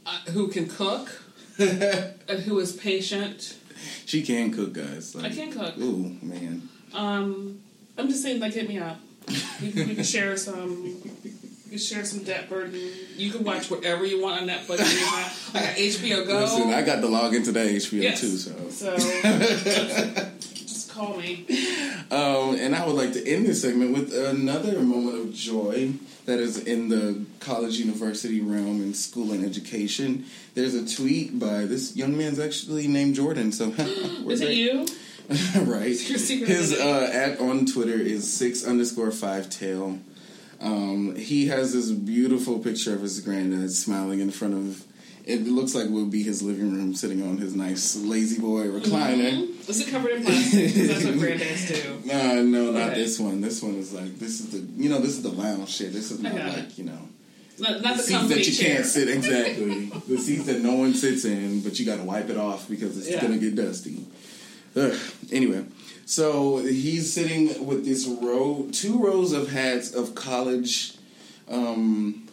uh, 0.06 0.20
who 0.32 0.48
can 0.48 0.68
cook 0.68 1.22
and 1.60 2.40
who 2.46 2.60
is 2.60 2.72
patient, 2.74 3.56
She 4.06 4.22
can 4.24 4.52
cook, 4.52 4.74
guys. 4.74 5.16
Like, 5.16 5.26
I 5.32 5.36
can 5.36 5.52
cook. 5.52 5.78
Ooh, 5.78 6.18
man. 6.22 6.70
Um, 6.94 7.60
I'm 7.98 8.08
just 8.08 8.22
saying, 8.24 8.40
like, 8.40 8.54
hit 8.54 8.68
me 8.70 8.78
up. 8.80 8.98
We, 9.62 9.68
we 9.72 9.96
can 9.96 10.04
share 10.04 10.38
some. 10.38 10.84
We 10.84 11.70
can 11.70 11.78
share 11.80 12.04
some 12.04 12.24
debt 12.24 12.50
burden. 12.50 12.80
You 13.16 13.32
can 13.32 13.44
watch 13.44 13.70
whatever 13.70 14.06
you 14.06 14.22
want 14.22 14.42
on 14.42 14.48
Netflix. 14.48 14.80
I 15.54 15.60
got 15.60 15.76
HBO 15.76 16.26
Go. 16.26 16.40
Listen, 16.40 16.74
I 16.74 16.82
got 16.82 17.02
the 17.02 17.08
login 17.08 17.44
to 17.46 17.52
that 17.52 17.68
HBO 17.68 18.02
yes. 18.02 18.22
too, 18.22 18.38
so. 18.38 18.70
So 18.70 18.98
just 20.40 20.92
call 20.92 21.18
me. 21.18 21.46
Um, 22.12 22.56
and 22.56 22.76
I 22.76 22.86
would 22.86 22.96
like 22.96 23.14
to 23.14 23.28
end 23.28 23.46
this 23.46 23.62
segment 23.62 23.94
with 23.94 24.14
another 24.14 24.80
moment 24.80 25.20
of 25.20 25.34
joy 25.34 25.94
that 26.26 26.40
is 26.40 26.58
in 26.58 26.90
the 26.90 27.26
college 27.40 27.78
university 27.78 28.42
realm 28.42 28.82
and 28.82 28.96
school 28.96 29.32
and 29.32 29.44
education. 29.44 30.26
There's 30.54 30.76
a 30.76 30.88
tweet 30.88 31.40
by 31.40 31.66
this 31.66 31.96
young 31.96 32.18
man's 32.18 32.40
actually 32.40 32.88
named 32.88 33.16
Jordan, 33.16 33.52
so 33.52 33.66
Is 33.78 34.42
it 34.42 34.54
you? 34.54 34.86
right. 35.62 35.98
His 36.00 36.74
uh, 36.74 37.10
at 37.14 37.40
on 37.40 37.66
Twitter 37.66 37.94
is 37.94 38.32
six 38.32 38.66
underscore 38.66 39.12
five 39.12 39.50
tail. 39.50 40.00
Um, 40.60 41.16
he 41.16 41.48
has 41.48 41.72
this 41.74 41.90
beautiful 41.92 42.60
picture 42.60 42.94
of 42.96 43.02
his 43.02 43.20
granddad 43.22 43.72
smiling 43.72 44.20
in 44.20 44.32
front 44.32 44.56
of. 44.56 44.84
It 45.26 45.44
looks 45.46 45.76
like 45.76 45.88
would 45.90 46.10
be 46.10 46.24
his 46.24 46.42
living 46.42 46.74
room, 46.74 46.96
sitting 46.96 47.22
on 47.22 47.38
his 47.38 47.56
nice 47.56 47.96
lazy 47.96 48.42
boy 48.42 48.66
recliner. 48.68 49.48
Is 49.70 49.80
it 49.88 49.92
covered 49.92 50.12
in 50.14 50.24
plastic? 50.24 50.74
that's 50.74 51.06
what 51.06 51.14
granddads 51.16 51.68
do. 51.68 52.12
Uh, 52.12 52.34
no, 52.42 52.72
not 52.72 52.90
Okay. 52.90 52.96
this 53.04 53.20
one. 53.20 53.40
This 53.42 53.62
one 53.62 53.76
is 53.76 53.94
like 53.94 54.18
this 54.18 54.40
is 54.40 54.50
the 54.50 54.82
you 54.82 54.90
know 54.90 54.98
this 55.00 55.12
is 55.12 55.22
the 55.22 55.30
lounge 55.30 55.70
shit. 55.70 55.94
This 55.94 56.10
is 56.10 56.20
not 56.22 56.34
like 56.34 56.76
you 56.80 56.86
know 56.86 56.98
Not, 57.60 57.82
not 57.84 57.98
the 57.98 58.02
the 58.02 58.04
seats 58.04 58.28
that 58.30 58.48
you 58.48 58.52
chair. 58.52 58.76
can't 58.78 58.86
sit 58.88 59.10
exactly. 59.10 59.86
the 60.08 60.18
seats 60.18 60.46
that 60.48 60.62
no 60.62 60.74
one 60.74 60.96
sits 60.96 61.24
in, 61.26 61.62
but 61.62 61.80
you 61.80 61.86
got 61.86 61.98
to 61.98 62.04
wipe 62.04 62.30
it 62.32 62.38
off 62.38 62.68
because 62.68 62.98
it's 62.98 63.08
Yeah. 63.10 63.22
gonna 63.22 63.38
get 63.38 63.54
dusty. 63.56 64.04
Ugh. 64.76 64.98
Anyway, 65.32 65.66
so 66.06 66.58
he's 66.58 67.12
sitting 67.14 67.66
with 67.66 67.86
this 67.86 68.06
row, 68.08 68.68
two 68.72 68.98
rows 69.04 69.32
of 69.34 69.50
hats 69.52 69.94
of 69.94 70.16
college. 70.16 70.94
Um, 71.50 72.28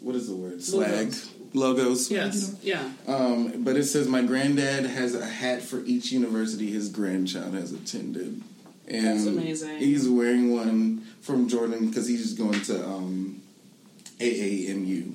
what 0.00 0.14
is 0.16 0.28
the 0.28 0.36
word? 0.36 0.62
Swag 0.62 0.88
Logos. 1.08 1.30
logos. 1.54 2.10
Yes. 2.10 2.56
Yeah. 2.62 2.88
Um, 3.06 3.62
but 3.64 3.76
it 3.76 3.84
says 3.84 4.08
my 4.08 4.22
granddad 4.22 4.86
has 4.86 5.14
a 5.14 5.24
hat 5.26 5.62
for 5.62 5.80
each 5.84 6.12
university 6.12 6.70
his 6.70 6.88
grandchild 6.88 7.54
has 7.54 7.72
attended, 7.72 8.42
and 8.88 9.06
That's 9.06 9.26
amazing. 9.26 9.78
he's 9.78 10.08
wearing 10.08 10.52
one 10.54 11.06
from 11.20 11.48
Jordan 11.48 11.88
because 11.88 12.06
he's 12.08 12.34
going 12.34 12.60
to 12.62 12.84
um, 12.84 13.42
AAMU, 14.18 15.12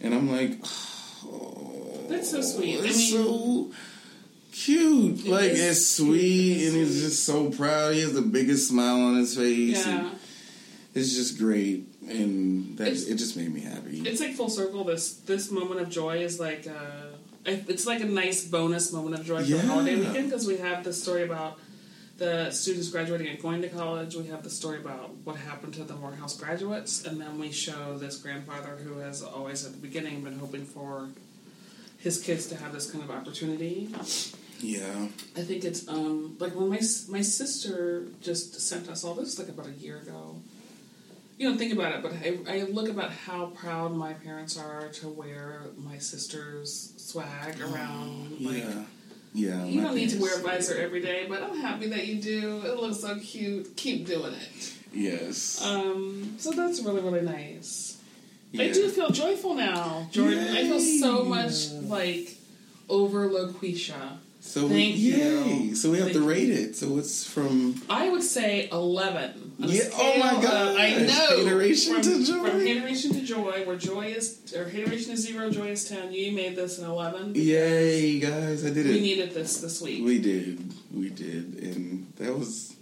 and 0.00 0.14
I'm 0.14 0.30
like, 0.30 0.58
oh, 1.26 2.06
That's 2.08 2.30
so 2.30 2.40
sweet. 2.42 2.78
I 2.78 2.82
mean- 2.82 2.92
so 2.92 3.70
cute. 4.64 5.26
It 5.26 5.30
like 5.30 5.50
it's 5.52 5.86
sweet, 5.86 6.58
sweet. 6.58 6.66
and 6.68 6.76
he's 6.76 7.02
just 7.02 7.24
so 7.24 7.50
proud. 7.50 7.94
He 7.94 8.00
has 8.00 8.12
the 8.14 8.22
biggest 8.22 8.68
smile 8.68 9.00
on 9.00 9.16
his 9.16 9.36
face. 9.36 9.86
Yeah. 9.86 10.10
it's 10.94 11.14
just 11.14 11.38
great, 11.38 11.86
and 12.08 12.76
that 12.78 12.88
It's- 12.88 13.04
it 13.04 13.16
just 13.16 13.36
made 13.36 13.52
me 13.52 13.60
happy. 13.60 14.00
It's 14.08 14.20
like 14.20 14.34
full 14.34 14.48
circle. 14.50 14.82
This 14.84 15.12
this 15.26 15.50
moment 15.50 15.80
of 15.80 15.88
joy 15.90 16.18
is 16.22 16.40
like 16.40 16.66
uh, 16.66 17.16
it's 17.44 17.86
like 17.86 18.00
a 18.00 18.06
nice 18.06 18.44
bonus 18.44 18.92
moment 18.92 19.14
of 19.20 19.26
joy 19.26 19.40
for 19.42 19.48
Yeah. 19.50 19.60
the 19.62 19.66
holiday 19.68 19.96
weekend 19.96 20.30
because 20.30 20.46
we 20.46 20.56
have 20.56 20.84
the 20.84 20.92
story 20.92 21.22
about 21.24 21.58
the 22.18 22.50
students 22.50 22.88
graduating 22.88 23.28
and 23.28 23.38
going 23.42 23.60
to 23.60 23.68
college. 23.68 24.16
We 24.16 24.26
have 24.28 24.42
the 24.42 24.48
story 24.50 24.78
about 24.78 25.14
what 25.24 25.36
happened 25.36 25.74
to 25.74 25.84
the 25.84 25.94
Morehouse 25.94 26.34
graduates, 26.34 27.04
and 27.04 27.20
then 27.20 27.38
we 27.38 27.52
show 27.52 27.98
this 27.98 28.16
grandfather 28.16 28.78
who 28.82 29.00
has 29.00 29.22
always 29.22 29.66
at 29.66 29.72
the 29.72 29.78
beginning 29.78 30.22
been 30.24 30.38
hoping 30.38 30.64
for 30.64 31.10
his 31.98 32.22
kids 32.22 32.46
to 32.46 32.56
have 32.56 32.72
this 32.72 32.90
kind 32.90 33.04
of 33.04 33.10
opportunity. 33.10 33.90
Yeah. 34.60 35.08
I 35.36 35.40
think 35.42 35.64
it's 35.64 35.88
um 35.88 36.36
like 36.38 36.54
when 36.54 36.68
my 36.68 36.80
my 37.08 37.22
sister 37.22 38.04
just 38.20 38.60
sent 38.60 38.88
us 38.88 39.04
all 39.04 39.14
this 39.14 39.38
like 39.38 39.48
about 39.48 39.66
a 39.66 39.72
year 39.72 39.98
ago. 39.98 40.36
You 41.38 41.48
don't 41.48 41.58
think 41.58 41.74
about 41.74 41.92
it, 41.92 42.02
but 42.02 42.14
I, 42.14 42.60
I 42.60 42.62
look 42.62 42.88
about 42.88 43.10
how 43.10 43.46
proud 43.46 43.94
my 43.94 44.14
parents 44.14 44.56
are 44.58 44.88
to 44.88 45.08
wear 45.08 45.64
my 45.76 45.98
sister's 45.98 46.94
swag 46.96 47.60
around. 47.60 48.40
Like, 48.40 48.64
yeah. 48.64 48.82
Yeah. 49.34 49.64
you 49.66 49.82
don't 49.82 49.94
need 49.94 50.08
to 50.10 50.18
wear 50.18 50.38
a 50.38 50.42
visor 50.42 50.78
every 50.78 51.02
day, 51.02 51.26
but 51.28 51.42
I'm 51.42 51.58
happy 51.58 51.88
that 51.88 52.06
you 52.06 52.22
do. 52.22 52.62
It 52.64 52.78
looks 52.78 53.00
so 53.00 53.18
cute. 53.18 53.76
Keep 53.76 54.06
doing 54.06 54.32
it. 54.32 54.72
Yes. 54.94 55.62
Um, 55.62 56.36
so 56.38 56.52
that's 56.52 56.80
really 56.80 57.02
really 57.02 57.20
nice. 57.20 57.98
I 58.58 58.70
do 58.70 58.88
feel 58.88 59.10
joyful 59.10 59.52
now, 59.54 60.08
Jordan. 60.10 60.38
I 60.56 60.62
feel 60.62 60.80
so 60.80 61.24
much 61.24 61.70
like 61.72 62.38
over 62.88 63.28
Loqueesha. 63.28 64.18
So 64.46 64.68
Thank 64.68 64.96
yay. 64.96 65.54
you. 65.54 65.74
So 65.74 65.90
we 65.90 65.98
have 65.98 66.06
Thank 66.12 66.18
to 66.18 66.26
rate 66.26 66.50
it. 66.50 66.76
So 66.76 66.96
it's 66.98 67.26
from 67.28 67.82
I 67.90 68.08
would 68.08 68.22
say 68.22 68.68
eleven. 68.70 69.52
Yeah, 69.58 69.82
oh 69.94 70.18
my 70.18 70.32
god! 70.42 70.44
of- 70.44 70.76
uh, 70.76 70.78
I 70.80 70.90
know. 71.02 71.44
Hateration 71.44 71.94
from, 71.94 72.02
to 72.02 72.24
joy. 72.24 72.50
From 72.50 72.60
hateration 72.66 73.12
to 73.14 73.22
joy, 73.22 73.64
where 73.66 73.76
joy 73.76 74.06
is 74.06 74.54
or 74.56 74.68
hateration 74.68 75.12
is 75.12 75.26
zero, 75.26 75.50
joy 75.50 75.68
is 75.68 75.88
ten. 75.88 76.12
You 76.12 76.32
made 76.32 76.56
this 76.56 76.78
an 76.78 76.84
eleven. 76.86 77.34
Yay, 77.34 78.20
guys! 78.20 78.64
I 78.64 78.68
did 78.70 78.86
it. 78.86 78.90
We 78.94 79.00
needed 79.00 79.32
this 79.32 79.60
this 79.60 79.82
week. 79.82 80.04
We 80.04 80.18
did. 80.20 80.72
We 80.94 81.10
did. 81.10 81.58
And 81.62 82.12
that 82.16 82.36
was. 82.38 82.74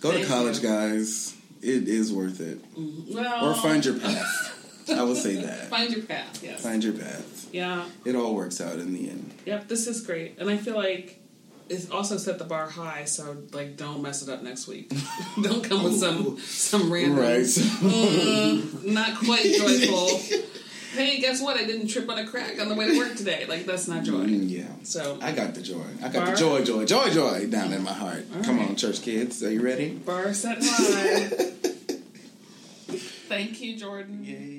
Go 0.00 0.10
Thank 0.10 0.24
to 0.24 0.28
college, 0.30 0.56
you. 0.62 0.68
guys. 0.68 1.34
It 1.62 1.88
is 1.88 2.12
worth 2.12 2.40
it. 2.40 2.58
well, 2.76 3.48
Or 3.50 3.54
find 3.54 3.84
your 3.84 3.98
path. 3.98 4.52
I 4.88 5.02
will 5.02 5.14
say 5.26 5.36
that. 5.36 5.68
find 5.68 5.92
your 5.92 6.02
path. 6.04 6.42
Yes. 6.42 6.62
Find 6.62 6.82
your 6.82 6.92
path. 6.94 7.48
yeah. 7.52 7.84
It 8.04 8.14
all 8.16 8.34
works 8.34 8.60
out 8.60 8.78
in 8.78 8.92
the 8.94 9.08
end. 9.10 9.32
Yep. 9.46 9.68
This 9.68 9.86
is 9.86 10.00
great, 10.06 10.38
and 10.38 10.48
I 10.50 10.56
feel 10.56 10.76
like 10.76 11.20
it's 11.68 11.90
also 11.90 12.16
set 12.16 12.38
the 12.38 12.44
bar 12.44 12.68
high. 12.68 13.04
So 13.06 13.36
like, 13.52 13.76
don't 13.76 14.00
mess 14.02 14.22
it 14.22 14.28
up 14.28 14.42
next 14.42 14.68
week. 14.68 14.92
don't 15.42 15.64
come 15.64 15.82
with 15.82 15.96
some 15.98 16.38
some 16.40 16.92
random, 16.92 17.18
Right. 17.18 17.40
mm, 17.40 18.84
not 18.84 19.18
quite 19.24 19.42
joyful. 19.42 20.18
hey, 20.94 21.18
guess 21.20 21.42
what? 21.42 21.56
I 21.56 21.64
didn't 21.64 21.88
trip 21.88 22.08
on 22.08 22.18
a 22.18 22.26
crack 22.26 22.60
on 22.60 22.68
the 22.68 22.74
way 22.76 22.86
to 22.92 22.98
work 22.98 23.16
today. 23.16 23.46
Like 23.48 23.66
that's 23.66 23.88
not 23.88 24.04
joy. 24.04 24.24
Mm, 24.26 24.48
yeah. 24.48 24.68
So 24.84 25.18
I 25.20 25.32
got 25.32 25.54
the 25.54 25.62
joy. 25.62 25.82
I 26.00 26.08
got 26.08 26.24
Bar- 26.26 26.30
the 26.30 26.36
joy, 26.40 26.62
joy, 26.64 26.84
joy, 26.84 27.10
joy 27.10 27.46
down 27.48 27.72
in 27.72 27.82
my 27.82 27.92
heart. 27.92 28.24
All 28.36 28.44
Come 28.44 28.58
right. 28.58 28.68
on, 28.70 28.76
church 28.76 29.02
kids. 29.02 29.42
Are 29.42 29.50
you 29.50 29.60
ready? 29.62 29.90
bar 29.90 30.32
set 30.34 30.58
high. 30.60 31.52
Thank 33.28 33.60
you, 33.60 33.76
Jordan. 33.76 34.24
Yay. 34.24 34.55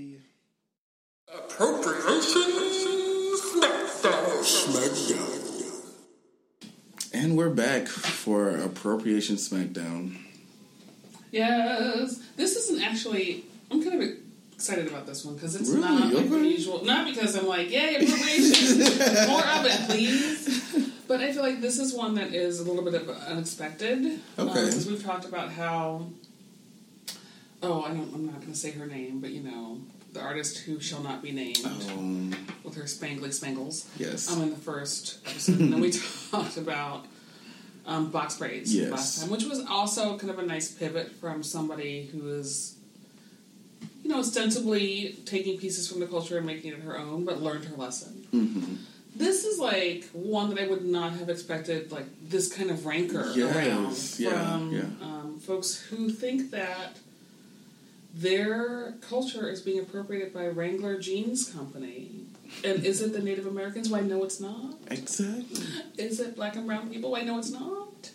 And 7.14 7.36
we're 7.36 7.50
back 7.50 7.88
for 7.88 8.50
Appropriation 8.58 9.38
Smackdown. 9.38 10.18
Yes, 11.32 12.22
this 12.36 12.56
isn't 12.56 12.84
actually. 12.84 13.46
I'm 13.72 13.84
kind 13.84 14.02
of 14.02 14.10
excited 14.54 14.88
about 14.88 15.08
this 15.08 15.26
one 15.26 15.34
because 15.36 15.56
it's 15.56 15.70
Really? 15.70 15.82
not 15.82 16.14
like 16.14 16.26
Okay. 16.28 16.48
usual. 16.48 16.86
Not 16.86 17.08
because 17.08 17.36
I'm 17.36 17.48
like, 17.48 17.72
yay, 17.72 17.96
appropriation, 17.96 18.78
more 19.28 19.44
of 19.44 19.66
it, 19.66 19.90
please. 19.90 20.92
But 21.08 21.22
I 21.22 21.32
feel 21.32 21.42
like 21.42 21.62
this 21.62 21.80
is 21.80 21.94
one 21.94 22.14
that 22.16 22.34
is 22.34 22.60
a 22.60 22.64
little 22.64 22.84
bit 22.84 22.94
of 22.94 23.10
unexpected. 23.10 24.06
Okay. 24.06 24.20
Um, 24.38 24.48
because 24.54 24.86
we've 24.88 25.04
talked 25.04 25.26
about 25.26 25.52
how. 25.52 26.08
Oh, 27.64 27.82
I 27.82 27.88
don't, 27.88 28.14
I'm 28.14 28.26
not 28.28 28.36
going 28.42 28.52
to 28.52 28.58
say 28.58 28.70
her 28.72 28.86
name, 28.86 29.20
but 29.22 29.32
you 29.32 29.42
know, 29.42 29.80
the 30.14 30.22
artist 30.22 30.60
who 30.60 30.80
shall 30.80 31.02
not 31.02 31.22
be 31.22 31.32
named 31.32 31.62
Um, 31.66 32.36
with 32.64 32.76
her 32.76 32.84
spangly 32.84 33.32
spangles. 33.34 33.86
yes. 33.98 34.32
um, 34.32 34.42
in 34.44 34.50
the 34.50 34.56
first 34.56 35.20
episode. 35.28 35.60
and 35.60 35.74
then 35.74 35.80
we 35.80 35.92
talked 36.32 36.58
about 36.58 37.06
um, 37.86 38.10
box 38.12 38.38
braids 38.38 38.74
Yes. 38.74 38.92
last 38.92 39.20
time, 39.22 39.30
which 39.30 39.44
was 39.46 39.60
also 39.70 40.18
kind 40.18 40.30
of 40.32 40.40
a 40.40 40.46
nice 40.46 40.72
pivot 40.72 41.12
from 41.14 41.44
somebody 41.44 42.08
who 42.12 42.30
is, 42.30 42.76
you 44.04 44.10
know, 44.10 44.20
ostensibly 44.20 45.18
taking 45.26 45.58
pieces 45.58 45.88
from 45.90 46.00
the 46.00 46.08
culture 46.08 46.38
and 46.38 46.46
making 46.46 46.74
it 46.74 46.80
her 46.82 46.98
own, 46.98 47.24
but 47.26 47.42
learned 47.42 47.66
her 47.66 47.76
lesson. 47.78 48.26
hmm 48.32 48.76
This 49.16 49.46
is 49.46 49.58
like 49.60 50.06
one 50.14 50.50
that 50.54 50.60
I 50.64 50.68
would 50.68 50.86
not 50.86 51.14
have 51.14 51.30
expected, 51.30 51.92
like 51.92 52.06
this 52.30 52.52
kind 52.52 52.70
of 52.72 52.86
rancor 52.86 53.32
Yes, 53.36 53.56
around 53.56 53.94
yeah, 54.20 54.58
from 54.58 54.72
yeah. 54.74 54.82
Um, 55.08 55.40
folks 55.40 55.76
who 55.90 56.10
think 56.10 56.52
that 56.52 56.98
their 58.14 58.94
culture 59.02 59.50
is 59.50 59.62
being 59.62 59.80
appropriated 59.80 60.34
by 60.34 60.48
Wrangler 60.48 61.00
Jeans 61.00 61.50
Company. 61.50 62.12
And 62.64 62.86
is 62.86 63.02
it 63.02 63.14
the 63.14 63.20
Native 63.20 63.46
Americans? 63.46 63.90
Why, 63.90 64.02
no, 64.02 64.24
it's 64.24 64.40
not. 64.40 64.76
Exactly. 64.90 65.64
Is 65.98 66.20
it 66.20 66.36
black 66.36 66.56
and 66.56 66.66
brown 66.66 66.90
people? 66.90 67.12
Why, 67.12 67.22
no, 67.22 67.38
it's 67.38 67.52
not. 67.52 68.10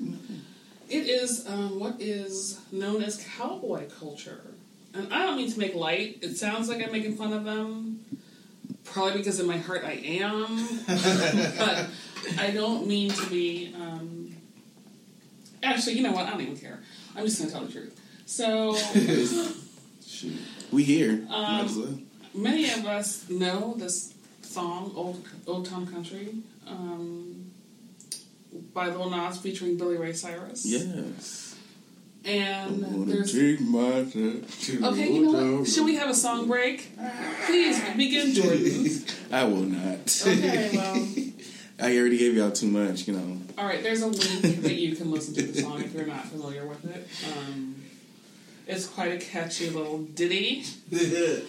It 0.89 1.09
is 1.09 1.47
um, 1.49 1.79
what 1.79 2.01
is 2.01 2.61
known 2.71 3.03
as 3.03 3.25
cowboy 3.37 3.89
culture. 3.89 4.43
And 4.95 5.13
I 5.13 5.25
don't 5.25 5.37
mean 5.37 5.51
to 5.51 5.59
make 5.59 5.75
light. 5.75 6.19
It 6.23 6.37
sounds 6.37 6.69
like 6.69 6.83
I'm 6.85 6.93
making 6.93 7.17
fun 7.17 7.33
of 7.33 7.45
them. 7.45 8.05
Probably 8.85 9.19
because 9.19 9.41
in 9.41 9.47
my 9.47 9.57
heart 9.59 9.85
I 9.85 9.93
am. 9.93 10.69
but 10.87 11.87
I 12.39 12.51
don't 12.51 12.87
mean 12.87 13.11
to 13.11 13.27
be. 13.31 13.75
Um, 13.75 14.35
actually, 15.63 15.95
you 15.95 16.03
know 16.03 16.13
what? 16.13 16.27
I 16.27 16.31
don't 16.31 16.41
even 16.41 16.57
care. 16.57 16.81
I'm 17.17 17.25
just 17.25 17.39
going 17.39 17.51
to 17.51 17.57
tell 17.57 17.65
the 17.65 17.73
truth. 17.73 17.99
So, 18.27 18.77
Shoot. 20.23 20.39
We 20.71 20.85
here. 20.85 21.11
Um, 21.11 21.29
Might 21.29 21.65
as 21.65 21.77
well. 21.77 21.99
many 22.33 22.71
of 22.71 22.87
us 22.87 23.29
know 23.29 23.75
this 23.77 24.15
song, 24.43 24.93
Old, 24.95 25.27
Old 25.49 25.67
Town 25.69 25.85
Country, 25.87 26.37
um, 26.69 27.51
by 28.73 28.89
Lil 28.89 29.11
Nas 29.11 29.39
featuring 29.39 29.77
Billy 29.77 29.97
Ray 29.97 30.13
Cyrus. 30.13 30.65
Yes. 30.65 31.57
And 32.25 32.85
I'm 32.85 33.09
there's. 33.09 33.33
take 33.33 33.61
my 33.63 34.05
time 34.05 34.45
to 34.61 34.87
Okay, 34.87 35.13
you 35.13 35.33
know 35.33 35.57
what? 35.59 35.67
Should 35.69 35.87
we 35.87 35.97
have 35.97 36.09
a 36.09 36.15
song 36.15 36.47
break? 36.47 36.89
Please 37.47 37.83
begin, 37.97 38.33
Jordan. 38.35 38.87
I 39.33 39.43
will 39.43 39.63
not. 39.63 40.23
Okay, 40.25 40.71
well. 40.73 41.09
I 41.81 41.99
already 41.99 42.19
gave 42.19 42.37
y'all 42.37 42.53
too 42.53 42.69
much, 42.69 43.09
you 43.09 43.15
know. 43.15 43.39
All 43.59 43.67
right, 43.67 43.83
there's 43.83 44.03
a 44.03 44.07
link 44.07 44.63
that 44.63 44.75
you 44.75 44.95
can 44.95 45.11
listen 45.11 45.35
to 45.35 45.43
the 45.43 45.63
song 45.63 45.83
if 45.83 45.93
you're 45.93 46.07
not 46.07 46.25
familiar 46.27 46.65
with 46.65 46.85
it. 46.85 47.09
Um, 47.37 47.82
it's 48.67 48.87
quite 48.87 49.13
a 49.13 49.19
catchy 49.19 49.71
little 49.71 49.99
ditty. 49.99 50.65
Little 50.91 51.47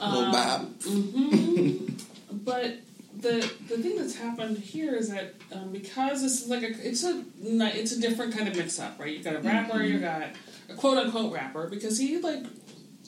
Um, 0.00 0.32
bop. 0.32 0.60
hmm 0.84 1.86
but 2.32 2.78
the 3.18 3.32
the 3.68 3.76
thing 3.78 3.96
that's 3.98 4.14
happened 4.14 4.56
here 4.56 4.94
is 4.94 5.10
that 5.10 5.34
um, 5.52 5.72
because 5.72 6.22
this 6.22 6.40
is 6.42 6.48
like 6.48 6.62
a 6.62 6.70
it's 6.88 7.04
a 7.04 7.22
it's 7.42 7.92
a 7.92 8.00
different 8.00 8.34
kind 8.34 8.48
of 8.48 8.56
mix 8.56 8.78
up, 8.80 8.98
right? 8.98 9.12
You've 9.14 9.24
got 9.24 9.36
a 9.36 9.40
rapper, 9.40 9.82
you 9.82 9.98
got 9.98 10.22
a 10.70 10.74
quote 10.74 10.96
unquote 10.96 11.32
rapper 11.32 11.68
because 11.68 11.98
he 11.98 12.16
like 12.18 12.44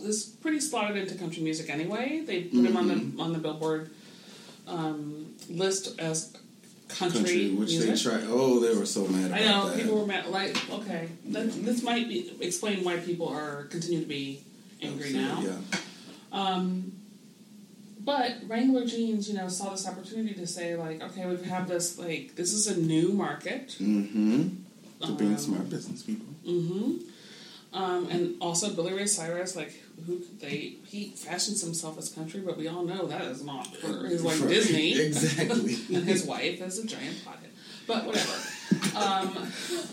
is 0.03 0.25
pretty 0.42 0.61
slotted 0.61 0.97
into 0.99 1.14
country 1.14 1.42
music 1.42 1.71
anyway. 1.71 2.21
They 2.27 2.42
put 2.42 2.64
him 2.66 2.77
on 2.77 2.88
the 2.88 3.23
on 3.23 3.33
the 3.33 3.38
Billboard 3.38 3.90
um, 4.66 5.35
list 5.49 5.99
as 5.99 6.37
country, 6.98 7.18
Country, 7.20 7.50
which 7.50 7.70
music. 7.70 7.90
they 7.90 7.96
tried. 8.11 8.24
Oh, 8.28 8.61
they 8.61 8.74
were 8.76 8.87
so 8.87 9.07
mad 9.07 9.26
about 9.26 9.40
I 9.40 9.44
know 9.44 9.68
that. 9.68 9.78
people 9.78 10.00
were 10.00 10.07
mad. 10.07 10.26
Like, 10.26 10.57
okay, 10.70 11.09
that, 11.26 11.52
this 11.64 11.83
might 11.83 12.09
be, 12.09 12.33
explain 12.40 12.85
why 12.85 12.98
people 12.98 13.28
are 13.28 13.64
continue 13.64 14.00
to 14.00 14.07
be 14.07 14.42
angry 14.81 15.12
now. 15.12 15.42
Yeah. 15.42 15.78
Um, 16.33 16.92
but 18.00 18.37
Wrangler 18.48 18.85
Jeans, 18.85 19.28
you 19.28 19.37
know, 19.37 19.48
saw 19.48 19.70
this 19.70 19.87
opportunity 19.87 20.35
to 20.35 20.46
say, 20.46 20.74
like, 20.76 21.02
okay, 21.02 21.24
we 21.26 21.42
have 21.48 21.68
this, 21.68 21.98
like, 21.98 22.35
this 22.35 22.52
is 22.52 22.66
a 22.66 22.81
new 22.81 23.12
market. 23.12 23.76
Mm-hmm. 23.81 24.48
To 25.07 25.12
being 25.12 25.33
Um, 25.33 25.38
smart 25.38 25.70
business 25.70 26.02
people. 26.02 26.26
Mm-hmm. 26.46 27.09
Um, 27.75 28.09
and 28.11 28.37
also 28.41 28.75
Billy 28.75 28.93
Ray 28.93 29.07
Cyrus, 29.07 29.57
like, 29.57 29.73
who 30.07 30.21
they 30.41 30.75
he 30.85 31.11
fashions 31.17 31.63
himself 31.63 31.97
as 31.99 32.11
country, 32.11 32.41
but 32.41 32.57
we 32.59 32.69
all 32.69 32.83
know 32.85 33.07
that 33.07 33.23
is 33.23 33.43
not 33.45 33.73
true. 33.81 34.09
He's 34.09 34.23
like 34.23 34.39
Right. 34.41 34.49
Disney, 34.51 35.01
Exactly. 35.01 35.79
and 35.97 36.05
his 36.07 36.25
wife 36.27 36.61
is 36.61 36.79
a 36.79 36.87
giant 36.87 37.17
pothead. 37.25 37.49
But 37.87 38.05
whatever. 38.07 38.33
Um, 38.97 39.49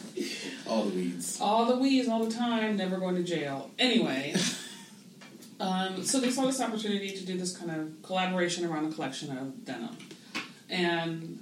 All 0.67 0.83
the 0.85 0.95
weeds. 0.95 1.39
all 1.41 1.65
the 1.65 1.75
weeds 1.77 2.07
all 2.07 2.23
the 2.25 2.31
time, 2.31 2.77
never 2.77 2.97
going 2.97 3.15
to 3.15 3.23
jail. 3.23 3.71
Anyway, 3.79 4.35
um, 5.59 6.03
so 6.03 6.19
they 6.19 6.29
saw 6.29 6.45
this 6.45 6.61
opportunity 6.61 7.11
to 7.11 7.25
do 7.25 7.37
this 7.37 7.57
kind 7.57 7.71
of 7.71 8.01
collaboration 8.03 8.65
around 8.65 8.85
a 8.85 8.93
collection 8.93 9.35
of 9.35 9.65
denim. 9.65 9.97
And 10.69 11.39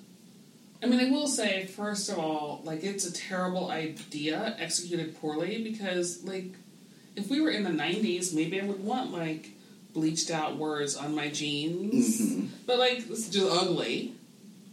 I 0.81 0.85
mean, 0.85 0.99
I 0.99 1.09
will 1.09 1.27
say, 1.27 1.65
first 1.65 2.09
of 2.09 2.19
all, 2.19 2.61
like 2.63 2.83
it's 2.83 3.05
a 3.05 3.13
terrible 3.13 3.69
idea 3.71 4.55
executed 4.59 5.19
poorly 5.19 5.63
because, 5.63 6.23
like, 6.23 6.45
if 7.15 7.29
we 7.29 7.41
were 7.41 7.49
in 7.49 7.63
the 7.63 7.71
90s, 7.71 8.33
maybe 8.33 8.61
I 8.61 8.65
would 8.65 8.83
want, 8.83 9.11
like, 9.11 9.49
bleached 9.93 10.29
out 10.29 10.57
words 10.57 10.95
on 10.95 11.15
my 11.15 11.29
jeans. 11.29 12.21
Mhm. 12.21 12.47
But, 12.67 12.77
like, 12.77 12.99
it's 13.09 13.29
just 13.29 13.47
ugly. 13.51 14.13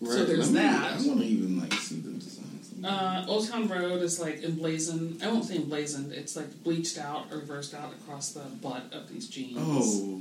So 0.04 0.24
there's 0.26 0.48
I 0.50 0.52
mean, 0.52 0.54
that. 0.56 0.92
I 1.00 1.06
want 1.06 1.20
to 1.20 1.24
even 1.26 1.58
like 1.60 1.72
see 1.74 1.96
the 2.00 2.10
designs. 2.10 2.70
Uh, 2.84 3.24
Old 3.26 3.48
Town 3.48 3.68
Road 3.68 4.02
is 4.02 4.20
like 4.20 4.42
emblazoned. 4.44 5.22
I 5.22 5.28
won't 5.28 5.46
say 5.46 5.56
emblazoned. 5.56 6.12
It's 6.12 6.36
like 6.36 6.62
bleached 6.62 6.98
out 6.98 7.28
or 7.32 7.38
reversed 7.38 7.72
out 7.72 7.94
across 7.94 8.32
the 8.32 8.40
butt 8.60 8.82
of 8.92 9.08
these 9.10 9.28
jeans. 9.28 9.56
oh, 9.58 10.20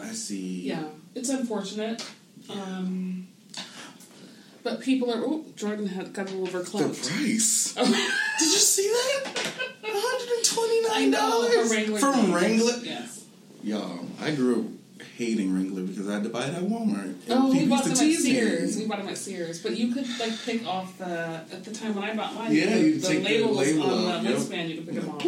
I 0.00 0.12
see. 0.12 0.60
yeah, 0.68 0.84
it's 1.16 1.30
unfortunate. 1.30 2.04
Um, 2.48 3.23
but 4.64 4.80
people 4.80 5.12
are. 5.12 5.18
Oh, 5.24 5.44
Jordan 5.54 5.86
had 5.86 6.12
got 6.12 6.30
a 6.30 6.34
little 6.34 6.46
The 6.46 6.66
verklempt. 6.68 7.08
price. 7.08 7.74
Oh, 7.78 7.84
Did 7.84 8.46
you 8.52 8.58
see 8.58 8.88
that? 8.88 9.36
One 9.82 9.92
hundred 9.94 10.36
and 10.36 10.44
twenty 10.44 10.80
nine 10.88 11.10
dollars 11.12 11.54
from 11.54 11.70
Wrangler. 11.70 11.98
from 12.00 12.14
jeans. 12.26 12.34
Wrangler. 12.34 12.72
Yes. 12.82 13.24
Y'all, 13.62 14.06
I 14.20 14.30
grew 14.32 14.60
up 14.62 15.04
hating 15.16 15.54
Wrangler 15.54 15.82
because 15.82 16.08
I 16.08 16.14
had 16.14 16.22
to 16.24 16.28
buy 16.30 16.46
it 16.46 16.54
at 16.54 16.62
Walmart. 16.62 17.04
And 17.04 17.22
Oh, 17.30 17.50
we 17.52 17.66
bought 17.66 17.84
them 17.84 17.92
at 17.92 17.98
to 17.98 18.04
tease 18.04 18.24
me. 18.24 18.32
Sears. 18.32 18.76
We 18.76 18.86
bought 18.86 18.98
them 18.98 19.08
at 19.08 19.16
Sears, 19.18 19.62
but 19.62 19.76
you 19.76 19.92
could 19.94 20.06
like 20.18 20.32
pick 20.44 20.66
off 20.66 20.98
the 20.98 21.06
at 21.52 21.64
the 21.64 21.72
time 21.72 21.94
when 21.94 22.04
I 22.04 22.14
bought 22.16 22.34
mine. 22.34 22.52
Yeah, 22.52 22.70
the, 22.76 22.80
you 22.80 22.98
the 22.98 23.06
take 23.08 23.18
the 23.18 23.24
labels 23.24 23.56
label 23.58 23.82
on 23.84 24.04
off, 24.06 24.22
the 24.22 24.28
yep. 24.28 24.38
waistband. 24.38 24.70
You 24.70 24.76
could 24.82 24.86
pick 24.88 25.00
them 25.02 25.10
off. 25.10 25.26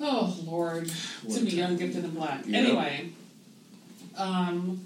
Oh 0.00 0.36
Lord, 0.44 0.90
to 1.32 1.40
be 1.40 1.50
young, 1.52 1.76
gifted, 1.76 2.04
and 2.04 2.14
black. 2.14 2.44
Yep. 2.46 2.54
Anyway, 2.64 3.10
Um, 4.16 4.84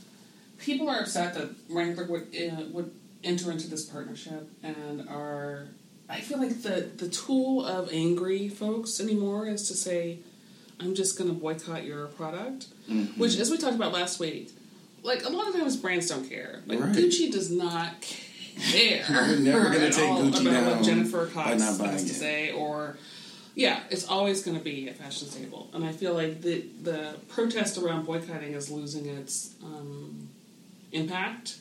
people 0.59 0.89
are 0.89 1.01
upset 1.01 1.35
that 1.35 1.51
Wrangler 1.69 2.07
would 2.07 2.29
uh, 2.35 2.63
would 2.73 2.91
enter 3.25 3.51
into 3.51 3.69
this 3.69 3.85
partnership 3.85 4.49
and 4.63 5.07
are. 5.09 5.67
I 6.09 6.21
feel 6.21 6.39
like 6.39 6.63
the 6.63 6.89
the 6.97 7.09
tool 7.09 7.65
of 7.65 7.93
angry 7.93 8.49
folks 8.49 8.99
anymore 9.01 9.47
is 9.47 9.69
to 9.69 9.75
say, 9.75 10.19
"I'm 10.81 10.95
just 10.95 11.19
going 11.19 11.29
to 11.29 11.37
boycott 11.37 11.85
your 11.85 12.07
product," 12.07 12.67
Mm-hmm. 12.91 13.21
which, 13.21 13.37
as 13.37 13.51
we 13.51 13.59
talked 13.59 13.75
about 13.77 13.93
last 13.93 14.19
week, 14.19 14.51
like 15.03 15.25
a 15.25 15.29
lot 15.29 15.49
of 15.49 15.55
times 15.55 15.77
brands 15.77 16.09
don't 16.09 16.29
care. 16.29 16.63
Like 16.67 16.81
Right. 16.81 16.93
Gucci 16.97 17.31
does 17.31 17.51
not 17.51 18.01
care. 18.01 19.05
We're 19.11 19.37
never 19.39 19.65
gonna 19.65 19.79
at 19.87 19.93
take 19.93 20.09
Gucci 20.09 20.41
about 20.41 20.51
down 20.53 20.77
what 20.77 20.83
Jennifer 20.85 21.27
Cox 21.27 21.61
not 21.61 21.79
buying 21.79 21.91
has 21.93 22.05
to 22.05 22.11
it. 22.11 22.15
say, 22.15 22.53
or 22.53 22.97
yeah, 23.55 23.81
it's 23.91 24.07
always 24.09 24.43
going 24.43 24.57
to 24.57 24.63
be 24.65 24.89
a 24.89 24.95
fashion 24.95 25.29
staple. 25.29 25.69
And 25.75 25.85
I 25.85 25.93
feel 25.93 26.15
like 26.15 26.41
the 26.41 26.65
the 26.83 27.17
protest 27.29 27.77
around 27.77 28.07
boycotting 28.07 28.55
is 28.55 28.71
losing 28.71 29.05
its 29.07 29.55
um, 29.63 30.29
impact. 30.93 31.57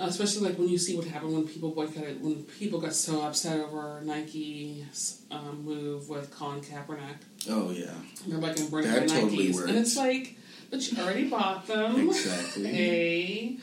Hmm 0.00 0.08
Especially 0.08 0.48
like 0.48 0.58
when 0.58 0.68
you 0.68 0.78
see 0.78 0.96
what 0.96 1.06
happened 1.06 1.34
when 1.34 1.46
people 1.46 1.70
boycotted, 1.70 2.22
when 2.22 2.42
people 2.44 2.80
got 2.80 2.94
so 2.94 3.22
upset 3.22 3.60
over 3.60 4.00
Nike's 4.02 5.22
um, 5.30 5.62
move 5.64 6.08
with 6.08 6.30
Colin 6.30 6.60
Kaepernick. 6.60 7.16
Oh 7.48 7.70
yeah, 7.70 7.90
They're 8.26 8.38
like 8.38 8.58
embracing 8.58 8.92
That 8.92 9.02
Nikes, 9.04 9.20
totally 9.20 9.48
and 9.68 9.78
it's 9.78 9.96
like, 9.96 10.36
but 10.70 10.90
you 10.90 11.02
already 11.02 11.28
bought 11.28 11.66
them. 11.66 12.08
exactly. 12.08 12.66
A, 12.76 13.58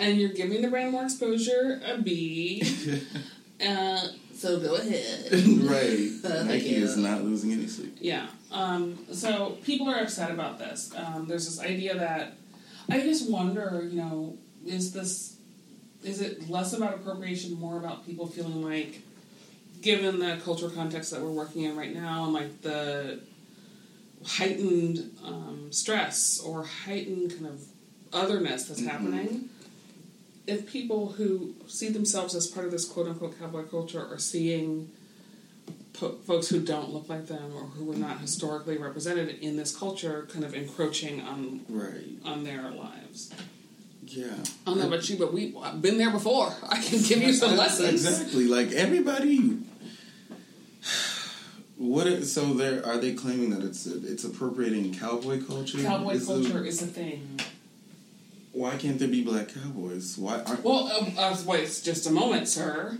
and 0.00 0.18
you're 0.18 0.32
giving 0.32 0.62
the 0.62 0.68
brand 0.68 0.92
more 0.92 1.04
exposure. 1.04 1.80
A 1.84 1.98
B. 1.98 2.62
Uh, 3.64 4.08
so 4.34 4.58
go 4.60 4.74
ahead. 4.74 5.32
right. 5.32 6.10
Thank 6.20 6.48
Nike 6.48 6.74
is 6.74 6.96
not 6.96 7.22
losing 7.22 7.52
any 7.52 7.66
sleep. 7.68 7.96
Yeah. 8.00 8.26
Um, 8.50 8.98
so 9.12 9.56
people 9.62 9.88
are 9.88 10.00
upset 10.00 10.30
about 10.30 10.58
this. 10.58 10.92
Um, 10.94 11.26
there's 11.28 11.46
this 11.46 11.60
idea 11.60 11.96
that 11.96 12.34
I 12.90 13.00
just 13.00 13.30
wonder, 13.30 13.86
you 13.88 13.96
know, 13.96 14.36
is 14.66 14.92
this 14.92 15.33
is 16.04 16.20
it 16.20 16.48
less 16.50 16.72
about 16.72 16.94
appropriation, 16.94 17.54
more 17.58 17.78
about 17.78 18.06
people 18.06 18.26
feeling 18.26 18.62
like, 18.62 19.00
given 19.80 20.18
the 20.18 20.40
cultural 20.44 20.70
context 20.70 21.10
that 21.10 21.20
we're 21.20 21.30
working 21.30 21.62
in 21.62 21.76
right 21.76 21.94
now, 21.94 22.24
and 22.24 22.32
like 22.32 22.62
the 22.62 23.20
heightened 24.24 25.10
um, 25.24 25.68
stress 25.70 26.40
or 26.40 26.64
heightened 26.64 27.30
kind 27.32 27.46
of 27.46 27.62
otherness 28.12 28.64
that's 28.64 28.84
happening. 28.84 29.48
If 30.46 30.70
people 30.70 31.12
who 31.12 31.54
see 31.66 31.88
themselves 31.88 32.34
as 32.34 32.46
part 32.46 32.66
of 32.66 32.72
this 32.72 32.84
quote 32.86 33.08
unquote 33.08 33.38
cowboy 33.38 33.64
culture 33.64 34.06
are 34.06 34.18
seeing 34.18 34.90
po- 35.94 36.16
folks 36.26 36.48
who 36.48 36.60
don't 36.60 36.90
look 36.90 37.08
like 37.08 37.26
them 37.26 37.52
or 37.54 37.62
who 37.64 37.84
were 37.84 37.96
not 37.96 38.20
historically 38.20 38.76
represented 38.78 39.38
in 39.40 39.56
this 39.56 39.74
culture 39.74 40.28
kind 40.32 40.44
of 40.44 40.54
encroaching 40.54 41.20
on 41.22 41.60
Right. 41.68 42.18
on 42.24 42.44
their 42.44 42.70
lives. 42.70 43.32
Yeah. 44.16 44.26
I 44.66 44.70
don't 44.70 44.78
know 44.78 44.86
about 44.86 45.08
you, 45.08 45.16
but 45.18 45.32
we 45.32 45.54
I've 45.62 45.82
been 45.82 45.98
there 45.98 46.10
before. 46.10 46.52
I 46.68 46.80
can 46.80 47.02
give 47.02 47.18
you 47.22 47.32
some 47.32 47.56
lessons. 47.62 48.04
Exactly. 48.06 48.46
Like 48.46 48.72
everybody. 48.72 49.58
What? 51.76 52.24
So 52.24 52.54
there 52.54 52.84
are 52.86 52.98
they 52.98 53.14
claiming 53.14 53.50
that 53.50 53.62
it's 53.64 53.86
it's 53.86 54.24
appropriating 54.24 54.94
cowboy 54.94 55.44
culture? 55.44 55.78
Cowboy 55.82 56.12
Is 56.12 56.26
the- 56.26 56.34
culture 56.34 56.64
is 56.64 56.80
a 56.82 56.86
thing. 56.86 57.40
why 58.52 58.76
can't 58.76 58.98
there 58.98 59.08
be 59.08 59.24
black 59.24 59.48
cowboys? 59.52 60.16
Why 60.16 60.40
aren't? 60.46 60.62
Well, 60.62 60.86
uh, 60.86 61.20
uh, 61.20 61.36
wait 61.46 61.66
just 61.84 62.06
a 62.06 62.12
moment, 62.12 62.48
sir. 62.48 62.98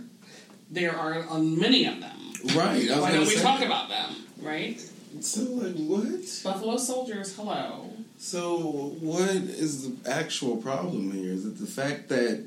There 0.69 0.95
are 0.95 1.25
uh, 1.29 1.39
many 1.39 1.85
of 1.85 2.01
them. 2.01 2.17
right. 2.55 2.89
Why 2.89 3.11
don't 3.13 3.27
we 3.27 3.35
talk 3.37 3.61
about 3.61 3.87
them? 3.89 4.15
Right? 4.41 4.81
So 5.21 5.41
like 5.43 5.75
what? 5.75 6.19
Buffalo 6.43 6.75
soldiers, 6.77 7.33
hello. 7.35 7.91
So 8.17 8.95
what 9.01 9.29
is 9.29 9.89
the 9.91 10.09
actual 10.09 10.57
problem 10.57 11.11
here? 11.11 11.31
Is 11.31 11.45
it 11.45 11.57
the 11.59 11.67
fact 11.67 12.09
that 12.09 12.43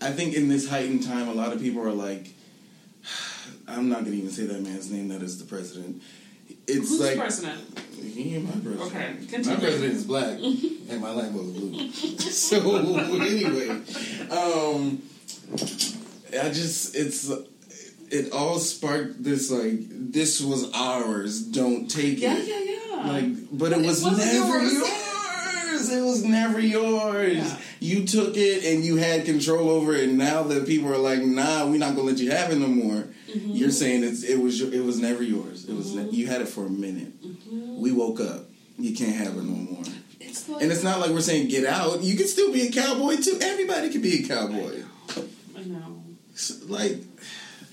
I 0.00 0.10
think 0.10 0.34
in 0.34 0.48
this 0.48 0.68
heightened 0.68 1.04
time, 1.04 1.28
a 1.28 1.34
lot 1.34 1.52
of 1.52 1.60
people 1.60 1.82
are 1.82 1.92
like, 1.92 2.28
I'm 3.68 3.88
not 3.88 4.04
gonna 4.04 4.16
even 4.16 4.30
say 4.30 4.44
that 4.46 4.62
man's 4.62 4.90
name. 4.90 5.08
That 5.08 5.22
is 5.22 5.38
the 5.38 5.44
president. 5.44 6.02
It's 6.66 6.88
Who's 6.90 7.00
like 7.00 7.18
president? 7.18 7.60
he 8.00 8.36
ain't 8.36 8.44
my 8.44 8.50
president. 8.72 9.32
Okay, 9.32 9.38
my 9.42 9.56
president 9.56 9.94
is 9.94 10.04
black, 10.04 10.38
and 10.38 11.00
my 11.00 11.10
Lambo's 11.10 11.50
blue. 11.52 11.90
so 11.90 12.96
anyway, 13.20 13.68
um, 14.30 15.02
I 16.32 16.48
just 16.50 16.94
it's 16.94 17.30
it 18.10 18.32
all 18.32 18.58
sparked 18.58 19.22
this 19.22 19.50
like 19.50 19.80
this 19.90 20.40
was 20.40 20.70
ours. 20.72 21.42
Don't 21.42 21.88
take 21.90 22.18
Yeah, 22.20 22.36
it. 22.36 22.46
yeah, 22.48 22.58
yeah. 22.60 22.67
Like, 23.06 23.24
but 23.52 23.66
it 23.66 23.70
But 23.70 23.72
it 23.72 23.86
was 23.86 24.02
wasn't 24.02 24.18
never 24.18 24.58
yours. 24.62 24.72
yours. 24.72 25.92
It 25.92 26.02
was 26.04 26.24
never 26.24 26.60
yours. 26.60 27.36
Yeah. 27.36 27.58
You 27.80 28.04
took 28.06 28.36
it 28.36 28.64
and 28.64 28.84
you 28.84 28.96
had 28.96 29.24
control 29.24 29.70
over 29.70 29.94
it. 29.94 30.08
And 30.08 30.18
now 30.18 30.42
that 30.44 30.66
people 30.66 30.92
are 30.92 30.98
like, 30.98 31.22
"Nah, 31.22 31.66
we're 31.66 31.78
not 31.78 31.94
gonna 31.94 32.08
let 32.08 32.18
you 32.18 32.30
have 32.32 32.50
it 32.50 32.56
no 32.56 32.66
more," 32.66 33.04
Mm-hmm. 33.28 33.52
you're 33.52 33.70
saying 33.70 34.02
it's 34.04 34.22
it 34.24 34.40
was 34.40 34.58
your, 34.60 34.72
it 34.74 34.82
was 34.84 34.98
never 34.98 35.22
yours. 35.22 35.66
It 35.68 35.74
was 35.74 35.94
ne- 35.94 36.10
you 36.10 36.26
had 36.26 36.40
it 36.40 36.48
for 36.48 36.66
a 36.66 36.70
minute. 36.70 37.22
Mm-hmm. 37.22 37.80
We 37.80 37.92
woke 37.92 38.20
up. 38.20 38.46
You 38.78 38.94
can't 38.94 39.14
have 39.16 39.34
it 39.36 39.44
no 39.44 39.54
more. 39.72 39.82
it's 40.20 40.48
like, 40.48 40.62
And 40.62 40.72
it's 40.72 40.82
not 40.82 40.98
like 41.00 41.10
we're 41.10 41.20
saying 41.20 41.48
get 41.48 41.64
out. 41.66 42.02
You 42.02 42.16
can 42.16 42.26
still 42.26 42.52
be 42.52 42.62
a 42.66 42.70
cowboy 42.72 43.16
too. 43.16 43.38
Everybody 43.40 43.90
can 43.90 44.02
be 44.02 44.24
a 44.24 44.26
cowboy. 44.28 44.82
I 45.56 45.62
know. 45.64 46.02
S- 46.34 46.60
Like 46.66 46.96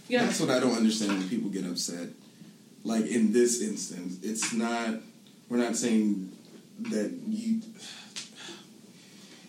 Yeah. 0.08 0.26
that's 0.26 0.40
what 0.40 0.50
I 0.52 0.60
don't 0.60 0.76
understand 0.78 1.18
when 1.18 1.30
people 1.30 1.50
get 1.50 1.66
upset. 1.66 2.10
Like 2.84 3.08
in 3.08 3.34
this 3.34 3.62
instance, 3.62 4.18
it's 4.24 4.54
not. 4.54 4.96
We're 5.50 5.58
not 5.58 5.76
saying 5.76 6.32
that 6.92 7.12
you. 7.28 7.62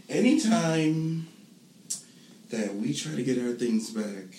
Anytime 0.08 1.26
that 2.50 2.74
we 2.76 2.94
try 2.94 3.14
to 3.16 3.22
get 3.22 3.38
our 3.38 3.52
things 3.52 3.90
back, 3.90 4.36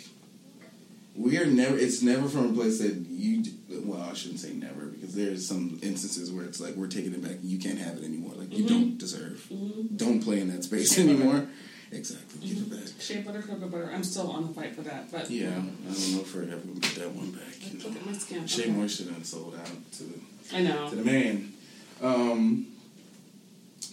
we 1.15 1.37
are 1.37 1.45
never. 1.45 1.77
It's 1.77 2.01
never 2.01 2.27
from 2.29 2.51
a 2.51 2.53
place 2.53 2.79
that 2.79 2.95
you. 3.09 3.43
Well, 3.69 4.01
I 4.01 4.13
shouldn't 4.13 4.39
say 4.39 4.53
never 4.53 4.85
because 4.85 5.15
there's 5.15 5.47
some 5.47 5.79
instances 5.81 6.31
where 6.31 6.45
it's 6.45 6.61
like 6.61 6.75
we're 6.75 6.87
taking 6.87 7.13
it 7.13 7.21
back. 7.21 7.31
and 7.33 7.45
You 7.45 7.59
can't 7.59 7.79
have 7.79 7.97
it 7.97 8.03
anymore. 8.03 8.33
Like 8.35 8.51
you 8.51 8.63
mm-hmm. 8.65 8.73
don't 8.73 8.97
deserve. 8.97 9.45
Mm-hmm. 9.51 9.97
Don't 9.97 10.23
play 10.23 10.39
in 10.39 10.49
that 10.49 10.63
space 10.63 10.93
Shea 10.95 11.03
butter. 11.05 11.15
anymore. 11.15 11.47
Exactly. 11.91 12.47
Give 12.47 12.57
it 12.57 12.69
mm-hmm. 12.69 12.75
back. 12.75 13.01
Shea 13.01 13.21
butter, 13.21 13.41
cocoa 13.41 13.67
butter. 13.67 13.91
I'm 13.93 14.03
still 14.03 14.29
on 14.29 14.47
the 14.47 14.53
fight 14.53 14.75
for 14.75 14.81
that, 14.81 15.11
but 15.11 15.29
Yeah, 15.29 15.49
I 15.49 15.51
don't 15.53 16.13
know 16.13 16.21
if 16.21 16.35
we're 16.35 16.43
ever 16.43 16.57
gonna 16.57 16.79
get 16.79 16.95
that 16.95 17.11
one 17.11 17.31
back. 17.31 17.55
You 17.61 17.79
look 17.79 17.91
know. 17.93 17.99
at 17.99 18.05
my 18.05 18.13
skin. 18.13 18.47
Shea 18.47 18.63
Okay. 18.63 18.71
Moisture 18.71 19.05
done 19.05 19.23
sold 19.23 19.55
out 19.55 19.91
to 19.93 20.03
the, 20.03 20.19
I 20.53 20.61
know. 20.61 20.89
to 20.89 20.95
the 20.95 21.03
man. 21.03 21.53
Um, 22.01 22.67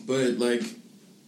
but 0.06 0.38
like, 0.38 0.62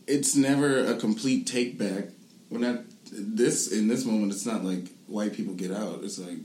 it's 0.06 0.36
never 0.36 0.84
a 0.84 0.96
complete 0.96 1.46
take 1.46 1.78
back. 1.78 2.06
We're 2.50 2.58
not 2.58 2.80
this 3.10 3.72
in 3.72 3.88
this 3.88 4.04
moment. 4.04 4.32
It's 4.32 4.46
not 4.46 4.64
like 4.64 4.84
white 5.06 5.32
people 5.32 5.54
get 5.54 5.72
out. 5.72 6.00
It's 6.02 6.18
like, 6.18 6.38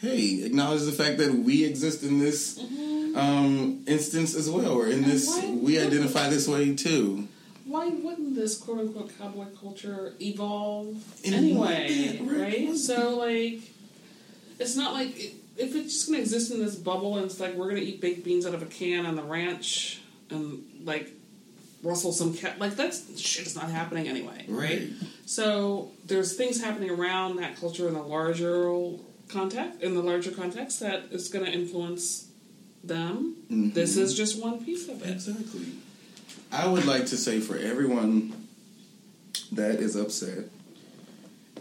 hey, 0.00 0.42
acknowledge 0.44 0.82
the 0.82 0.92
fact 0.92 1.18
that 1.18 1.32
we 1.32 1.64
exist 1.64 2.02
in 2.02 2.18
this 2.18 2.58
um, 3.14 3.84
instance 3.86 4.34
as 4.34 4.50
well, 4.50 4.72
or 4.72 4.86
in 4.86 5.04
And 5.04 5.04
this 5.04 5.42
we 5.44 5.78
identify 5.78 6.28
this 6.28 6.46
way 6.46 6.74
too. 6.74 7.28
Why 7.64 7.88
wouldn't 7.88 8.36
this 8.36 8.58
quote 8.58 8.78
unquote 8.78 9.18
cowboy 9.18 9.46
culture 9.60 10.14
evolve 10.20 11.02
It 11.24 11.32
anyway? 11.32 12.20
Right? 12.22 12.76
So, 12.76 13.16
like, 13.16 13.60
it's 14.58 14.76
not 14.76 14.92
like 14.92 15.18
it, 15.18 15.34
if 15.56 15.74
it's 15.74 15.92
just 15.92 16.06
going 16.06 16.16
to 16.18 16.22
exist 16.22 16.50
in 16.52 16.60
this 16.60 16.76
bubble 16.76 17.16
and 17.16 17.26
it's 17.26 17.40
like 17.40 17.54
we're 17.54 17.70
going 17.70 17.80
to 17.80 17.86
eat 17.86 18.00
baked 18.00 18.24
beans 18.24 18.46
out 18.46 18.54
of 18.54 18.62
a 18.62 18.66
can 18.66 19.06
on 19.06 19.16
the 19.16 19.22
ranch 19.22 20.00
and, 20.30 20.64
like, 20.84 21.10
rustle 21.82 22.12
some 22.12 22.34
cat. 22.34 22.58
Like, 22.58 22.76
that's 22.76 23.18
shit 23.18 23.46
is 23.46 23.54
not 23.54 23.70
happening 23.70 24.08
anyway. 24.08 24.44
Right. 24.48 24.88
So, 25.24 25.90
there's 26.06 26.34
things 26.36 26.62
happening 26.62 26.90
around 26.90 27.36
that 27.36 27.58
culture 27.58 27.86
in 27.88 27.94
the 27.94 28.02
larger 28.02 28.90
context, 29.28 29.82
in 29.82 29.94
the 29.94 30.02
larger 30.02 30.30
context, 30.30 30.80
that 30.80 31.04
is 31.10 31.28
going 31.28 31.44
to 31.44 31.50
influence 31.50 32.28
them. 32.84 33.36
Mhm. 33.50 33.74
This 33.74 33.96
is 33.96 34.14
just 34.14 34.40
one 34.40 34.64
piece 34.64 34.88
of 34.88 35.02
it. 35.02 35.10
Exactly. 35.10 35.66
I 36.52 36.66
would 36.66 36.84
like 36.84 37.06
to 37.06 37.16
say 37.16 37.40
for 37.40 37.58
everyone 37.58 38.48
that 39.52 39.80
is 39.80 39.96
upset, 39.96 40.50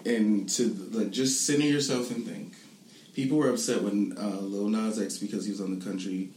and 0.05 0.47
to 0.49 0.67
like 0.91 1.11
just 1.11 1.45
center 1.45 1.65
yourself 1.65 2.11
and 2.11 2.25
think. 2.25 2.54
People 3.15 3.37
were 3.37 3.49
upset 3.49 3.81
when 3.81 4.13
uh, 4.17 4.39
Lil 4.41 4.67
Nas 4.69 4.99
X 5.01 5.17
because 5.17 5.45
he 5.45 5.51
was 5.51 5.61
on 5.61 5.77
the 5.79 5.83
country 5.85 6.29